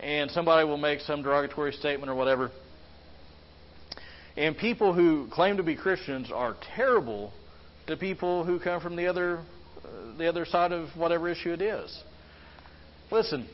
and 0.00 0.30
somebody 0.32 0.66
will 0.66 0.78
make 0.78 1.00
some 1.00 1.22
derogatory 1.22 1.72
statement 1.72 2.10
or 2.10 2.16
whatever. 2.16 2.50
And 4.36 4.56
people 4.56 4.92
who 4.92 5.28
claim 5.30 5.58
to 5.58 5.62
be 5.62 5.76
Christians 5.76 6.32
are 6.34 6.56
terrible 6.74 7.32
to 7.86 7.96
people 7.96 8.44
who 8.44 8.58
come 8.58 8.80
from 8.80 8.96
the 8.96 9.06
other 9.06 9.38
uh, 9.38 10.18
the 10.18 10.28
other 10.28 10.44
side 10.44 10.72
of 10.72 10.88
whatever 10.96 11.28
issue 11.28 11.52
it 11.52 11.62
is. 11.62 11.96
Listen, 13.12 13.48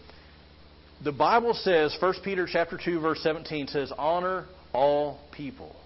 the 1.05 1.13
Bible 1.13 1.53
says 1.53 1.95
1 2.01 2.15
Peter 2.25 2.49
chapter 2.51 2.81
2 2.83 3.01
verse 3.01 3.21
17 3.23 3.67
says 3.67 3.93
honor 3.99 4.47
all 4.73 5.21
people. 5.33 5.77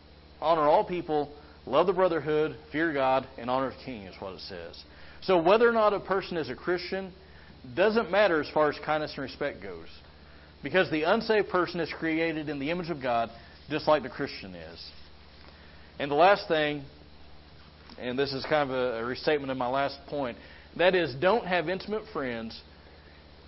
Honor 0.40 0.68
all 0.68 0.84
people, 0.84 1.34
love 1.66 1.86
the 1.86 1.92
brotherhood, 1.92 2.56
fear 2.72 2.92
God 2.92 3.26
and 3.38 3.48
honor 3.50 3.70
the 3.70 3.84
king 3.84 4.02
is 4.02 4.14
what 4.20 4.34
it 4.34 4.40
says. 4.40 4.82
So 5.22 5.40
whether 5.40 5.68
or 5.68 5.72
not 5.72 5.92
a 5.92 6.00
person 6.00 6.36
is 6.36 6.50
a 6.50 6.54
Christian 6.54 7.12
doesn't 7.74 8.10
matter 8.10 8.40
as 8.40 8.48
far 8.50 8.68
as 8.68 8.76
kindness 8.84 9.12
and 9.14 9.22
respect 9.22 9.62
goes. 9.62 9.88
Because 10.62 10.90
the 10.90 11.02
unsaved 11.02 11.48
person 11.48 11.80
is 11.80 11.90
created 11.98 12.48
in 12.48 12.58
the 12.58 12.70
image 12.70 12.90
of 12.90 13.00
God, 13.00 13.30
just 13.70 13.88
like 13.88 14.02
the 14.02 14.08
Christian 14.08 14.54
is. 14.54 14.90
And 15.98 16.10
the 16.10 16.14
last 16.14 16.48
thing, 16.48 16.84
and 17.98 18.18
this 18.18 18.32
is 18.32 18.44
kind 18.44 18.70
of 18.70 18.76
a, 19.00 19.04
restatement 19.04 19.50
of 19.50 19.56
my 19.56 19.68
last 19.68 19.98
point, 20.08 20.36
that 20.76 20.94
is, 20.94 21.14
don't 21.20 21.46
have 21.46 21.68
intimate 21.68 22.02
friends 22.12 22.60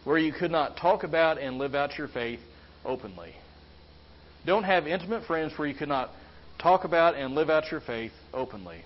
where 0.05 0.18
you 0.18 0.33
could 0.33 0.50
not 0.50 0.76
talk 0.76 1.02
about 1.02 1.40
and 1.40 1.59
live 1.59 1.74
out 1.74 1.98
your 1.98 2.09
faith 2.09 2.40
openly. 2.85 3.35
Don't 4.46 4.62
have 4.62 4.87
intimate 4.87 5.26
friends 5.26 5.52
where 5.57 5.66
you 5.66 5.74
could 5.74 5.88
not 5.88 6.11
talk 6.59 6.85
about 6.85 7.14
and 7.14 7.35
live 7.35 7.51
out 7.51 7.71
your 7.71 7.81
faith 7.81 8.12
openly. 8.33 8.83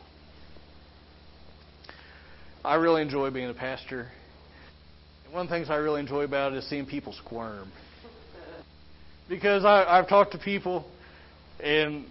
I 2.64 2.74
really 2.74 3.02
enjoy 3.02 3.30
being 3.30 3.48
a 3.48 3.54
pastor. 3.54 4.09
One 5.30 5.42
of 5.42 5.48
the 5.48 5.54
things 5.54 5.70
I 5.70 5.76
really 5.76 6.00
enjoy 6.00 6.24
about 6.24 6.52
it 6.52 6.59
is 6.59 6.68
seeing 6.68 6.87
people 6.87 7.12
squirm 7.12 7.70
because 9.30 9.64
I, 9.64 9.85
I've 9.85 10.09
talked 10.09 10.33
to 10.33 10.38
people, 10.38 10.85
and 11.61 12.04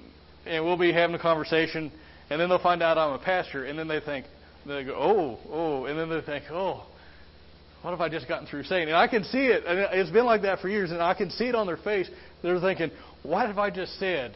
and 0.45 0.63
we'll 0.63 0.77
be 0.77 0.91
having 0.91 1.15
a 1.15 1.19
conversation, 1.19 1.91
and 2.29 2.41
then 2.41 2.49
they'll 2.49 2.63
find 2.63 2.81
out 2.81 2.97
I'm 2.97 3.11
a 3.11 3.19
pastor, 3.19 3.65
and 3.65 3.77
then 3.77 3.87
they 3.87 3.99
think 3.99 4.25
they 4.65 4.83
go, 4.83 4.95
oh, 4.95 5.39
oh, 5.51 5.85
and 5.85 5.99
then 5.99 6.09
they 6.09 6.21
think, 6.21 6.45
oh, 6.49 6.85
what 7.81 7.91
have 7.91 8.01
I 8.01 8.09
just 8.09 8.27
gotten 8.27 8.47
through 8.47 8.63
saying? 8.63 8.87
And 8.87 8.97
I 8.97 9.07
can 9.07 9.23
see 9.25 9.45
it, 9.47 9.65
and 9.65 9.79
it's 9.93 10.09
been 10.09 10.25
like 10.25 10.41
that 10.43 10.59
for 10.59 10.69
years, 10.69 10.91
and 10.91 11.01
I 11.01 11.13
can 11.13 11.29
see 11.29 11.45
it 11.45 11.55
on 11.55 11.67
their 11.67 11.77
face. 11.77 12.09
They're 12.41 12.59
thinking, 12.59 12.91
what 13.21 13.47
have 13.47 13.57
I 13.57 13.69
just 13.69 13.99
said? 13.99 14.35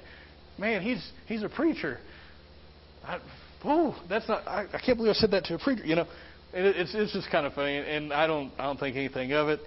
Man, 0.57 0.81
he's 0.81 1.11
he's 1.27 1.43
a 1.43 1.49
preacher. 1.49 1.99
I, 3.03 3.19
oh, 3.65 4.01
that's 4.07 4.27
not. 4.27 4.47
I, 4.47 4.67
I 4.73 4.79
can't 4.79 4.97
believe 4.97 5.11
I 5.11 5.13
said 5.13 5.31
that 5.31 5.45
to 5.45 5.55
a 5.55 5.59
preacher. 5.59 5.85
You 5.85 5.95
know, 5.95 6.07
it, 6.53 6.75
it's 6.77 6.93
it's 6.93 7.13
just 7.13 7.29
kind 7.31 7.45
of 7.45 7.53
funny, 7.53 7.77
and 7.77 8.13
I 8.13 8.27
don't 8.27 8.51
I 8.57 8.63
don't 8.63 8.79
think 8.79 8.95
anything 8.95 9.33
of 9.33 9.49
it. 9.49 9.59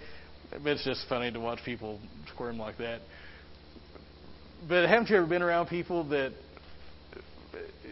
It's 0.52 0.84
just 0.84 1.08
funny 1.08 1.32
to 1.32 1.40
watch 1.40 1.58
people 1.64 2.00
squirm 2.32 2.58
like 2.58 2.78
that. 2.78 3.00
But 4.68 4.88
haven't 4.88 5.10
you 5.10 5.16
ever 5.16 5.26
been 5.26 5.42
around 5.42 5.66
people 5.66 6.04
that, 6.08 6.32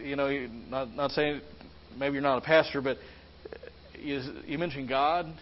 you 0.01 0.15
know, 0.15 0.29
not 0.69 0.93
not 0.95 1.11
saying 1.11 1.41
maybe 1.97 2.13
you're 2.13 2.21
not 2.21 2.37
a 2.37 2.45
pastor, 2.45 2.81
but 2.81 2.97
you, 3.99 4.21
you 4.45 4.57
mention 4.57 4.87
God, 4.87 5.27
you 5.27 5.33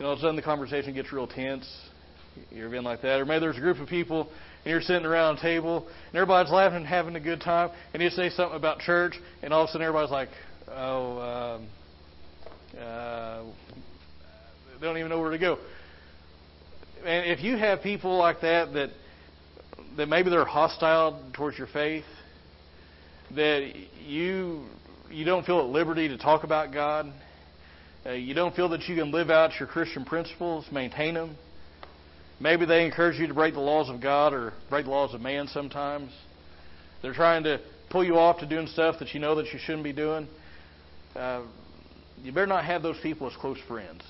know, 0.00 0.06
all 0.06 0.12
of 0.12 0.18
a 0.18 0.22
sudden 0.22 0.36
the 0.36 0.42
conversation 0.42 0.94
gets 0.94 1.12
real 1.12 1.26
tense. 1.26 1.68
You 2.50 2.62
ever 2.64 2.70
been 2.70 2.84
like 2.84 3.02
that? 3.02 3.20
Or 3.20 3.24
maybe 3.24 3.40
there's 3.40 3.56
a 3.56 3.60
group 3.60 3.78
of 3.78 3.88
people 3.88 4.30
and 4.68 4.72
you're 4.72 4.82
sitting 4.82 5.06
around 5.06 5.38
a 5.38 5.40
table 5.40 5.86
and 5.86 6.14
everybody's 6.14 6.52
laughing 6.52 6.76
and 6.76 6.86
having 6.86 7.16
a 7.16 7.20
good 7.20 7.40
time, 7.40 7.70
and 7.94 8.02
you 8.02 8.10
say 8.10 8.28
something 8.28 8.56
about 8.56 8.80
church, 8.80 9.14
and 9.42 9.52
all 9.52 9.62
of 9.62 9.68
a 9.68 9.72
sudden 9.72 9.86
everybody's 9.86 10.10
like, 10.10 10.28
oh, 10.70 11.18
um, 11.18 11.66
uh, 12.78 13.42
they 14.78 14.86
don't 14.86 14.98
even 14.98 15.08
know 15.08 15.20
where 15.20 15.30
to 15.30 15.38
go 15.38 15.58
and 17.04 17.30
if 17.30 17.42
you 17.42 17.56
have 17.56 17.82
people 17.82 18.16
like 18.16 18.40
that 18.40 18.72
that 18.74 18.90
that 19.96 20.08
maybe 20.08 20.30
they're 20.30 20.44
hostile 20.44 21.20
towards 21.32 21.58
your 21.58 21.66
faith, 21.66 22.04
that 23.34 23.72
you 24.06 24.66
you 25.10 25.24
don't 25.24 25.46
feel 25.46 25.60
at 25.60 25.66
liberty 25.66 26.08
to 26.08 26.18
talk 26.18 26.44
about 26.44 26.72
God, 26.72 27.12
uh, 28.06 28.10
you 28.12 28.34
don't 28.34 28.54
feel 28.54 28.68
that 28.70 28.82
you 28.88 28.96
can 28.96 29.10
live 29.10 29.30
out 29.30 29.58
your 29.58 29.68
Christian 29.68 30.04
principles, 30.04 30.66
maintain 30.70 31.14
them. 31.14 31.36
Maybe 32.40 32.66
they 32.66 32.84
encourage 32.84 33.18
you 33.18 33.26
to 33.26 33.34
break 33.34 33.54
the 33.54 33.60
laws 33.60 33.88
of 33.88 34.00
God 34.00 34.32
or 34.32 34.52
break 34.70 34.84
the 34.84 34.90
laws 34.90 35.12
of 35.14 35.20
man 35.20 35.48
sometimes. 35.48 36.12
They're 37.02 37.14
trying 37.14 37.44
to 37.44 37.60
pull 37.90 38.04
you 38.04 38.16
off 38.16 38.38
to 38.40 38.46
doing 38.46 38.66
stuff 38.66 38.96
that 39.00 39.12
you 39.12 39.20
know 39.20 39.34
that 39.36 39.52
you 39.52 39.58
shouldn't 39.58 39.84
be 39.84 39.92
doing. 39.92 40.28
Uh, 41.16 41.42
you 42.22 42.32
better 42.32 42.46
not 42.46 42.64
have 42.64 42.82
those 42.82 42.98
people 43.02 43.26
as 43.26 43.36
close 43.36 43.58
friends. 43.66 44.02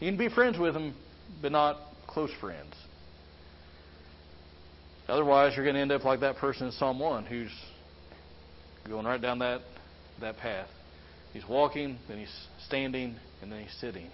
You 0.00 0.10
can 0.10 0.18
be 0.18 0.28
friends 0.28 0.58
with 0.58 0.74
them, 0.74 0.94
but 1.40 1.52
not 1.52 1.78
close 2.06 2.30
friends. 2.40 2.74
Otherwise, 5.08 5.52
you're 5.54 5.64
going 5.64 5.76
to 5.76 5.80
end 5.80 5.92
up 5.92 6.04
like 6.04 6.20
that 6.20 6.36
person 6.36 6.66
in 6.66 6.72
Psalm 6.72 6.98
1 6.98 7.26
who's 7.26 7.50
going 8.88 9.06
right 9.06 9.20
down 9.20 9.38
that, 9.38 9.60
that 10.20 10.36
path. 10.38 10.68
He's 11.32 11.46
walking, 11.48 11.98
then 12.08 12.18
he's 12.18 12.34
standing, 12.66 13.16
and 13.42 13.52
then 13.52 13.62
he's 13.62 13.76
sitting. 13.80 14.10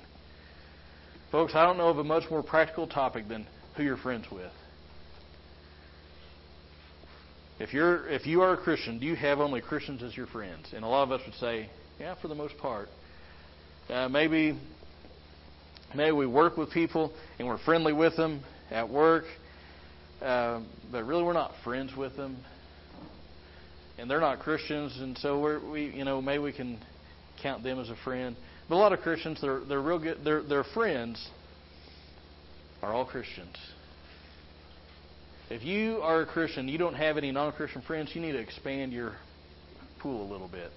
Folks, 1.31 1.55
I 1.55 1.65
don't 1.65 1.79
know 1.79 1.89
of 1.89 1.99
a 1.99 2.05
much 2.05 2.25
more 2.31 2.43
practical 2.43 2.87
topic 2.87 3.29
than 3.29 3.47
who 3.77 3.83
you're 3.83 3.97
friends 3.97 4.27
with. 4.31 4.53
If 7.59 7.73
you're 7.73 8.09
if 8.09 8.27
you 8.27 8.43
are 8.43 8.55
a 8.55 8.57
Christian, 8.57 8.99
do 8.99 9.07
you 9.07 9.15
have 9.17 9.41
only 9.41 9.61
Christians 9.61 10.03
as 10.03 10.17
your 10.17 10.27
friends? 10.27 10.73
And 10.75 10.85
a 10.85 10.89
lot 10.89 11.05
of 11.05 11.13
us 11.13 11.21
would 11.27 11.37
say, 11.37 11.69
yeah, 12.01 12.15
for 12.21 12.29
the 12.29 12.35
most 12.35 12.57
part. 12.59 12.89
Uh, 13.89 14.09
maybe 14.09 14.59
Maybe 15.95 16.13
we 16.13 16.27
work 16.27 16.57
with 16.57 16.71
people 16.71 17.13
and 17.39 17.47
we're 17.47 17.59
friendly 17.59 17.93
with 17.93 18.17
them 18.17 18.43
at 18.71 18.89
work, 18.89 19.25
uh, 20.23 20.61
but 20.91 21.05
really 21.05 21.23
we're 21.23 21.35
not 21.35 21.53
friends 21.65 21.95
with 21.95 22.17
them, 22.17 22.39
and 23.99 24.11
they're 24.11 24.21
not 24.21 24.39
Christians, 24.41 24.97
and 25.01 25.19
so 25.19 25.39
we're, 25.39 25.71
we, 25.71 25.85
you 25.91 26.05
know, 26.05 26.23
maybe 26.23 26.43
we 26.43 26.53
can 26.53 26.79
count 27.43 27.63
them 27.63 27.79
as 27.79 27.91
a 27.91 27.97
friend. 28.05 28.37
But 28.69 28.77
a 28.77 28.79
lot 28.79 28.95
of 28.95 29.01
Christians, 29.01 29.41
they're 29.43 29.61
they're 29.61 29.83
real 29.83 29.99
good. 29.99 30.19
They're 30.25 30.43
they're 30.43 30.65
friends 30.65 31.29
are 32.83 32.93
all 32.93 33.05
Christians. 33.05 33.57
If 35.51 35.63
you 35.63 35.99
are 36.03 36.23
a 36.23 36.27
Christian, 36.27 36.69
you 36.69 36.79
don't 36.79 36.95
have 36.95 37.17
any 37.17 37.31
non-Christian 37.31 37.83
friends, 37.83 38.11
you 38.15 38.21
need 38.21 38.33
to 38.33 38.39
expand 38.39 38.93
your 38.93 39.13
pool 40.01 40.27
a 40.27 40.29
little 40.31 40.49
bit. 40.49 40.71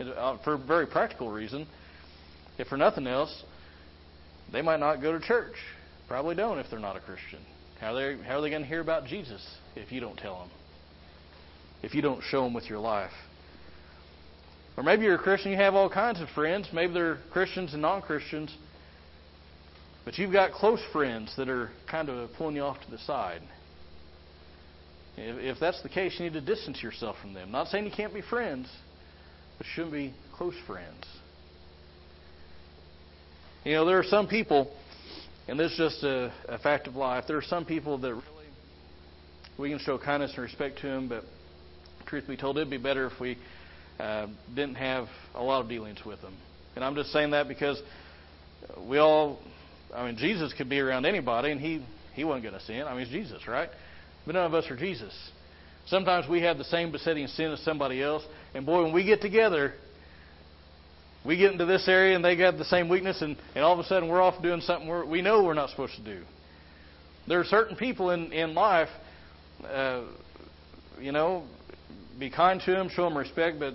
Uh, 0.00 0.38
for 0.42 0.54
a 0.54 0.58
very 0.58 0.86
practical 0.86 1.30
reason, 1.30 1.66
if 2.58 2.68
for 2.68 2.76
nothing 2.76 3.06
else, 3.06 3.42
they 4.52 4.62
might 4.62 4.80
not 4.80 4.96
go 5.02 5.12
to 5.12 5.20
church. 5.20 5.54
Probably 6.08 6.34
don't 6.34 6.58
if 6.58 6.66
they're 6.70 6.78
not 6.78 6.96
a 6.96 7.00
Christian. 7.00 7.40
How 7.80 7.94
are 7.94 8.16
they, 8.16 8.22
how 8.22 8.38
are 8.38 8.40
they 8.40 8.50
going 8.50 8.62
to 8.62 8.68
hear 8.68 8.80
about 8.80 9.06
Jesus 9.06 9.44
if 9.74 9.90
you 9.90 10.00
don't 10.00 10.16
tell 10.16 10.40
them? 10.40 10.50
If 11.82 11.94
you 11.94 12.02
don't 12.02 12.22
show 12.22 12.44
them 12.44 12.54
with 12.54 12.68
your 12.70 12.78
life? 12.78 13.10
Or 14.76 14.82
maybe 14.82 15.04
you're 15.04 15.16
a 15.16 15.18
Christian, 15.18 15.50
you 15.50 15.58
have 15.58 15.74
all 15.74 15.90
kinds 15.90 16.20
of 16.20 16.28
friends. 16.30 16.68
Maybe 16.72 16.94
they're 16.94 17.18
Christians 17.32 17.72
and 17.72 17.82
non 17.82 18.00
Christians. 18.00 18.54
But 20.04 20.18
you've 20.18 20.32
got 20.32 20.52
close 20.52 20.80
friends 20.92 21.32
that 21.36 21.48
are 21.48 21.70
kind 21.90 22.08
of 22.08 22.30
pulling 22.36 22.56
you 22.56 22.62
off 22.62 22.82
to 22.84 22.90
the 22.90 22.98
side. 22.98 23.42
If, 25.16 25.56
if 25.56 25.60
that's 25.60 25.82
the 25.82 25.88
case, 25.88 26.16
you 26.18 26.24
need 26.24 26.32
to 26.32 26.40
distance 26.40 26.82
yourself 26.82 27.16
from 27.20 27.34
them. 27.34 27.50
Not 27.50 27.68
saying 27.68 27.84
you 27.84 27.92
can't 27.94 28.14
be 28.14 28.22
friends, 28.22 28.68
but 29.58 29.66
shouldn't 29.74 29.92
be 29.92 30.12
close 30.34 30.54
friends. 30.66 31.04
You 33.64 33.74
know, 33.74 33.86
there 33.86 33.98
are 33.98 34.04
some 34.04 34.26
people, 34.26 34.74
and 35.46 35.58
this 35.58 35.72
is 35.72 35.78
just 35.78 36.02
a, 36.02 36.32
a 36.48 36.58
fact 36.58 36.88
of 36.88 36.96
life. 36.96 37.24
There 37.28 37.36
are 37.36 37.42
some 37.42 37.64
people 37.64 37.98
that 37.98 38.12
really 38.12 38.26
we 39.58 39.70
can 39.70 39.78
show 39.78 39.98
kindness 39.98 40.32
and 40.34 40.42
respect 40.42 40.80
to 40.80 40.86
them, 40.88 41.08
but 41.08 41.24
truth 42.06 42.26
be 42.26 42.36
told, 42.36 42.56
it'd 42.56 42.70
be 42.70 42.78
better 42.78 43.06
if 43.06 43.20
we 43.20 43.38
uh, 44.00 44.26
didn't 44.54 44.74
have 44.74 45.06
a 45.34 45.42
lot 45.42 45.62
of 45.62 45.68
dealings 45.68 46.04
with 46.04 46.20
them. 46.22 46.34
And 46.74 46.84
I'm 46.84 46.94
just 46.94 47.12
saying 47.12 47.30
that 47.32 47.48
because 47.48 47.80
we 48.88 48.98
all, 48.98 49.38
I 49.94 50.06
mean, 50.06 50.16
Jesus 50.16 50.52
could 50.52 50.68
be 50.68 50.80
around 50.80 51.06
anybody, 51.06 51.50
and 51.50 51.60
he 51.60 51.84
he 52.14 52.24
wasn't 52.24 52.44
going 52.44 52.54
to 52.54 52.60
sin. 52.60 52.82
I 52.82 52.92
mean, 52.92 53.02
it's 53.02 53.10
Jesus, 53.10 53.46
right? 53.48 53.68
But 54.26 54.34
none 54.34 54.46
of 54.46 54.54
us 54.54 54.70
are 54.70 54.76
Jesus. 54.76 55.12
Sometimes 55.86 56.28
we 56.28 56.42
have 56.42 56.58
the 56.58 56.64
same 56.64 56.92
besetting 56.92 57.26
sin 57.26 57.50
as 57.50 57.60
somebody 57.60 58.02
else, 58.02 58.22
and 58.54 58.64
boy, 58.64 58.82
when 58.84 58.92
we 58.92 59.04
get 59.04 59.20
together, 59.20 59.74
we 61.24 61.36
get 61.36 61.52
into 61.52 61.66
this 61.66 61.88
area 61.88 62.14
and 62.16 62.24
they 62.24 62.36
got 62.36 62.58
the 62.58 62.64
same 62.64 62.88
weakness, 62.88 63.20
and, 63.22 63.36
and 63.54 63.64
all 63.64 63.72
of 63.72 63.78
a 63.78 63.84
sudden 63.84 64.08
we're 64.08 64.22
off 64.22 64.40
doing 64.42 64.60
something 64.60 64.88
we're, 64.88 65.04
we 65.04 65.22
know 65.22 65.42
we're 65.42 65.54
not 65.54 65.70
supposed 65.70 65.94
to 65.96 66.04
do. 66.04 66.22
There 67.28 67.40
are 67.40 67.44
certain 67.44 67.76
people 67.76 68.10
in, 68.10 68.32
in 68.32 68.54
life, 68.54 68.88
uh, 69.64 70.02
you 71.00 71.12
know, 71.12 71.44
be 72.18 72.30
kind 72.30 72.60
to 72.64 72.70
them, 72.72 72.88
show 72.88 73.04
them 73.04 73.16
respect, 73.16 73.58
but 73.58 73.74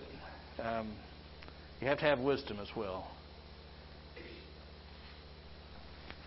um, 0.63 0.93
you 1.81 1.87
have 1.87 1.99
to 1.99 2.05
have 2.05 2.19
wisdom 2.19 2.59
as 2.61 2.67
well. 2.75 3.09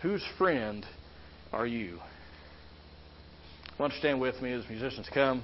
Whose 0.01 0.23
friend 0.37 0.85
are 1.53 1.67
you? 1.67 1.99
Why 3.77 3.87
don't 3.87 3.97
stand 3.99 4.19
with 4.19 4.41
me 4.41 4.51
as 4.51 4.67
musicians 4.67 5.07
come? 5.13 5.43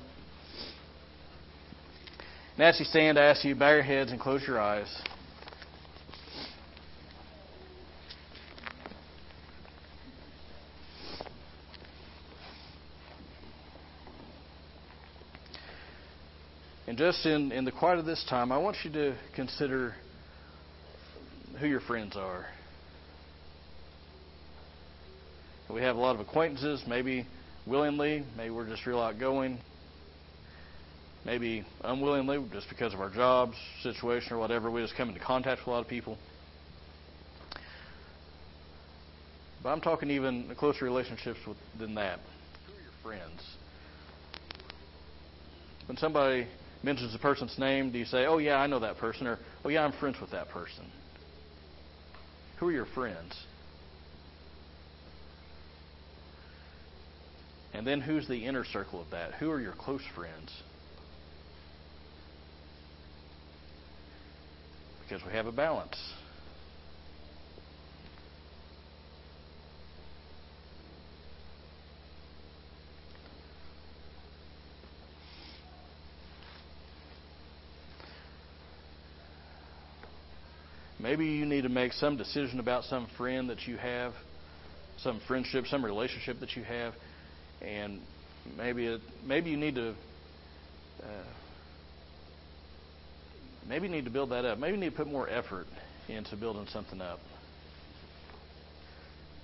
And 2.55 2.65
as 2.65 2.79
you 2.79 2.85
stand, 2.85 3.19
I 3.19 3.25
ask 3.25 3.45
you 3.45 3.53
bow 3.55 3.71
your 3.71 3.83
heads 3.83 4.11
and 4.11 4.19
close 4.19 4.41
your 4.47 4.59
eyes. 4.59 4.87
And 16.87 16.97
just 16.97 17.27
in, 17.27 17.51
in 17.51 17.63
the 17.63 17.71
quiet 17.71 17.99
of 17.99 18.05
this 18.05 18.25
time, 18.27 18.51
I 18.51 18.57
want 18.57 18.77
you 18.83 18.91
to 18.93 19.15
consider 19.35 19.93
who 21.59 21.67
your 21.67 21.81
friends 21.81 22.15
are. 22.15 22.47
We 25.69 25.81
have 25.81 25.97
a 25.97 25.99
lot 25.99 26.15
of 26.15 26.21
acquaintances, 26.21 26.83
maybe 26.87 27.25
willingly, 27.65 28.23
maybe 28.37 28.51
we're 28.51 28.67
just 28.67 28.85
real 28.85 28.99
outgoing, 28.99 29.59
maybe 31.25 31.65
unwillingly, 31.83 32.43
just 32.53 32.69
because 32.69 32.93
of 32.93 33.01
our 33.01 33.09
jobs, 33.09 33.57
situation, 33.83 34.33
or 34.33 34.39
whatever. 34.39 34.71
We 34.71 34.81
just 34.81 34.95
come 34.95 35.09
into 35.09 35.19
contact 35.19 35.61
with 35.61 35.67
a 35.67 35.71
lot 35.71 35.79
of 35.81 35.87
people. 35.89 36.17
But 39.61 39.69
I'm 39.69 39.81
talking 39.81 40.09
even 40.09 40.53
closer 40.57 40.85
relationships 40.85 41.39
with, 41.45 41.57
than 41.77 41.95
that. 41.95 42.19
Who 42.65 42.73
are 42.73 42.81
your 42.81 43.19
friends? 43.19 43.43
When 45.87 45.97
somebody 45.97 46.47
mentions 46.81 47.13
a 47.13 47.19
person's 47.19 47.57
name, 47.59 47.91
do 47.91 47.99
you 47.99 48.05
say, 48.05 48.25
"Oh 48.25 48.37
yeah, 48.37 48.57
I 48.57 48.67
know 48.67 48.79
that 48.79 48.97
person," 48.97 49.27
or 49.27 49.39
"Oh 49.65 49.69
yeah, 49.69 49.83
I'm 49.83 49.91
friends 49.91 50.21
with 50.21 50.31
that 50.31 50.47
person"? 50.49 50.85
Who 52.57 52.69
are 52.69 52.71
your 52.71 52.85
friends? 52.85 53.35
And 57.77 57.85
then 57.85 58.01
who's 58.01 58.27
the 58.27 58.43
inner 58.43 58.65
circle 58.65 58.99
of 58.99 59.11
that? 59.11 59.35
Who 59.35 59.51
are 59.51 59.61
your 59.61 59.73
close 59.73 60.01
friends? 60.15 60.51
Because 65.03 65.23
we 65.23 65.31
have 65.33 65.45
a 65.45 65.51
balance. 65.51 65.95
Maybe 80.99 81.27
you 81.27 81.45
need 81.45 81.61
to 81.61 81.69
make 81.69 81.93
some 81.93 82.17
decision 82.17 82.59
about 82.59 82.85
some 82.85 83.07
friend 83.17 83.51
that 83.51 83.67
you 83.67 83.77
have, 83.77 84.13
some 84.97 85.21
friendship, 85.27 85.67
some 85.67 85.85
relationship 85.85 86.39
that 86.39 86.55
you 86.55 86.63
have, 86.63 86.95
and 87.61 87.99
maybe 88.57 88.85
it, 88.87 89.01
maybe 89.25 89.49
you 89.49 89.57
need 89.57 89.75
to 89.75 89.89
uh, 91.03 91.23
maybe 93.67 93.87
you 93.87 93.93
need 93.93 94.05
to 94.05 94.11
build 94.11 94.31
that 94.31 94.45
up. 94.45 94.57
Maybe 94.57 94.73
you 94.73 94.79
need 94.79 94.91
to 94.91 94.95
put 94.95 95.07
more 95.07 95.29
effort 95.29 95.67
into 96.07 96.35
building 96.35 96.67
something 96.71 97.01
up. 97.01 97.19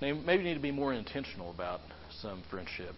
Maybe, 0.01 0.19
maybe 0.25 0.43
you 0.43 0.49
need 0.49 0.55
to 0.55 0.61
be 0.61 0.71
more 0.71 0.93
intentional 0.93 1.51
about 1.51 1.81
some 2.21 2.43
friendship. 2.49 2.95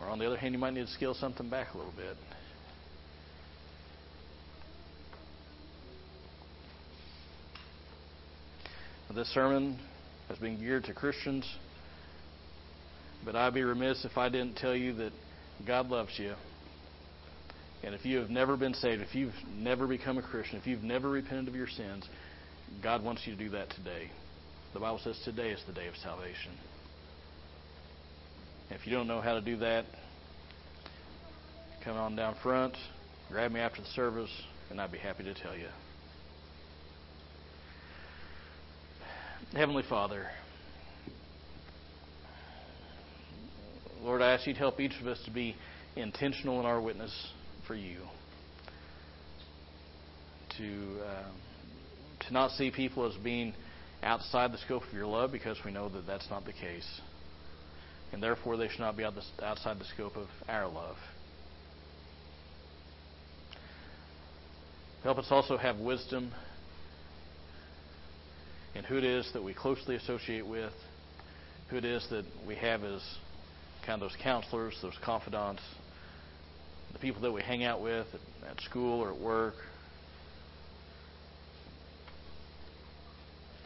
Or 0.00 0.06
on 0.06 0.18
the 0.18 0.26
other 0.26 0.36
hand, 0.36 0.52
you 0.52 0.58
might 0.58 0.74
need 0.74 0.86
to 0.86 0.92
scale 0.92 1.14
something 1.14 1.48
back 1.48 1.74
a 1.74 1.76
little 1.76 1.92
bit. 1.92 2.16
This 9.14 9.28
sermon 9.34 9.80
has 10.28 10.38
been 10.38 10.60
geared 10.60 10.84
to 10.84 10.94
Christians 10.94 11.44
but 13.24 13.36
I'd 13.36 13.54
be 13.54 13.62
remiss 13.62 14.04
if 14.04 14.16
I 14.16 14.28
didn't 14.28 14.56
tell 14.56 14.74
you 14.74 14.94
that 14.94 15.12
God 15.66 15.88
loves 15.88 16.18
you. 16.18 16.34
And 17.82 17.94
if 17.94 18.04
you 18.04 18.18
have 18.18 18.30
never 18.30 18.56
been 18.56 18.74
saved, 18.74 19.02
if 19.02 19.14
you've 19.14 19.34
never 19.56 19.86
become 19.86 20.18
a 20.18 20.22
Christian, 20.22 20.58
if 20.58 20.66
you've 20.66 20.82
never 20.82 21.08
repented 21.08 21.48
of 21.48 21.54
your 21.54 21.68
sins, 21.68 22.08
God 22.82 23.04
wants 23.04 23.22
you 23.26 23.34
to 23.34 23.38
do 23.38 23.50
that 23.50 23.70
today. 23.70 24.10
The 24.74 24.80
Bible 24.80 25.00
says 25.02 25.18
today 25.24 25.50
is 25.50 25.60
the 25.66 25.72
day 25.72 25.86
of 25.86 25.94
salvation. 25.96 26.52
If 28.70 28.86
you 28.86 28.92
don't 28.92 29.06
know 29.06 29.20
how 29.20 29.34
to 29.34 29.40
do 29.40 29.56
that, 29.58 29.86
come 31.84 31.96
on 31.96 32.16
down 32.16 32.36
front, 32.42 32.76
grab 33.30 33.52
me 33.52 33.60
after 33.60 33.80
the 33.80 33.88
service, 33.88 34.30
and 34.70 34.80
I'd 34.80 34.92
be 34.92 34.98
happy 34.98 35.24
to 35.24 35.34
tell 35.34 35.56
you. 35.56 35.68
Heavenly 39.54 39.84
Father, 39.88 40.26
Lord, 44.02 44.22
I 44.22 44.32
ask 44.32 44.46
you 44.46 44.52
to 44.52 44.58
help 44.58 44.80
each 44.80 44.94
of 45.00 45.06
us 45.06 45.20
to 45.24 45.30
be 45.30 45.56
intentional 45.96 46.60
in 46.60 46.66
our 46.66 46.80
witness 46.80 47.12
for 47.66 47.74
you. 47.74 47.98
To, 50.58 51.00
uh, 51.04 51.30
to 52.26 52.32
not 52.32 52.52
see 52.52 52.70
people 52.70 53.06
as 53.06 53.16
being 53.22 53.54
outside 54.02 54.52
the 54.52 54.58
scope 54.58 54.84
of 54.84 54.92
your 54.92 55.06
love 55.06 55.32
because 55.32 55.58
we 55.64 55.72
know 55.72 55.88
that 55.88 56.06
that's 56.06 56.28
not 56.30 56.44
the 56.44 56.52
case. 56.52 57.00
And 58.12 58.22
therefore, 58.22 58.56
they 58.56 58.68
should 58.68 58.80
not 58.80 58.96
be 58.96 59.04
outside 59.04 59.78
the 59.78 59.84
scope 59.84 60.16
of 60.16 60.28
our 60.48 60.68
love. 60.68 60.96
Help 65.02 65.18
us 65.18 65.26
also 65.30 65.56
have 65.56 65.78
wisdom 65.78 66.32
in 68.74 68.84
who 68.84 68.96
it 68.96 69.04
is 69.04 69.30
that 69.32 69.42
we 69.42 69.54
closely 69.54 69.96
associate 69.96 70.46
with, 70.46 70.72
who 71.68 71.76
it 71.76 71.84
is 71.84 72.06
that 72.10 72.24
we 72.46 72.54
have 72.56 72.82
as 72.84 73.02
kind 73.88 74.02
of 74.02 74.10
those 74.10 74.18
counselors, 74.22 74.78
those 74.82 74.98
confidants, 75.02 75.62
the 76.92 76.98
people 76.98 77.22
that 77.22 77.32
we 77.32 77.40
hang 77.40 77.64
out 77.64 77.80
with 77.80 78.06
at, 78.46 78.60
school 78.60 79.00
or 79.00 79.14
at 79.14 79.18
work. 79.18 79.54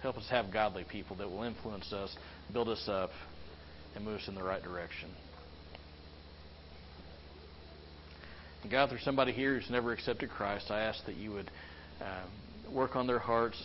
Help 0.00 0.16
us 0.16 0.26
have 0.30 0.52
godly 0.52 0.84
people 0.84 1.16
that 1.16 1.28
will 1.28 1.42
influence 1.42 1.92
us, 1.92 2.14
build 2.52 2.68
us 2.68 2.88
up, 2.88 3.10
and 3.96 4.04
move 4.04 4.20
us 4.20 4.28
in 4.28 4.36
the 4.36 4.42
right 4.44 4.62
direction. 4.62 5.10
And 8.62 8.70
God, 8.70 8.90
there's 8.90 9.02
somebody 9.02 9.32
here 9.32 9.58
who's 9.58 9.70
never 9.70 9.92
accepted 9.92 10.30
Christ. 10.30 10.70
I 10.70 10.82
ask 10.82 11.04
that 11.06 11.16
you 11.16 11.32
would 11.32 11.50
uh, 12.00 12.72
work 12.72 12.94
on 12.94 13.08
their 13.08 13.18
hearts 13.18 13.60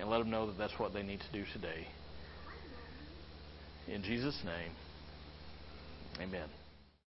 and 0.00 0.10
let 0.10 0.18
them 0.18 0.30
know 0.30 0.48
that 0.48 0.58
that's 0.58 0.76
what 0.76 0.92
they 0.92 1.04
need 1.04 1.20
to 1.20 1.32
do 1.32 1.44
today. 1.52 1.86
In 3.86 4.02
Jesus' 4.02 4.40
name. 4.44 4.72
Amen. 6.20 6.63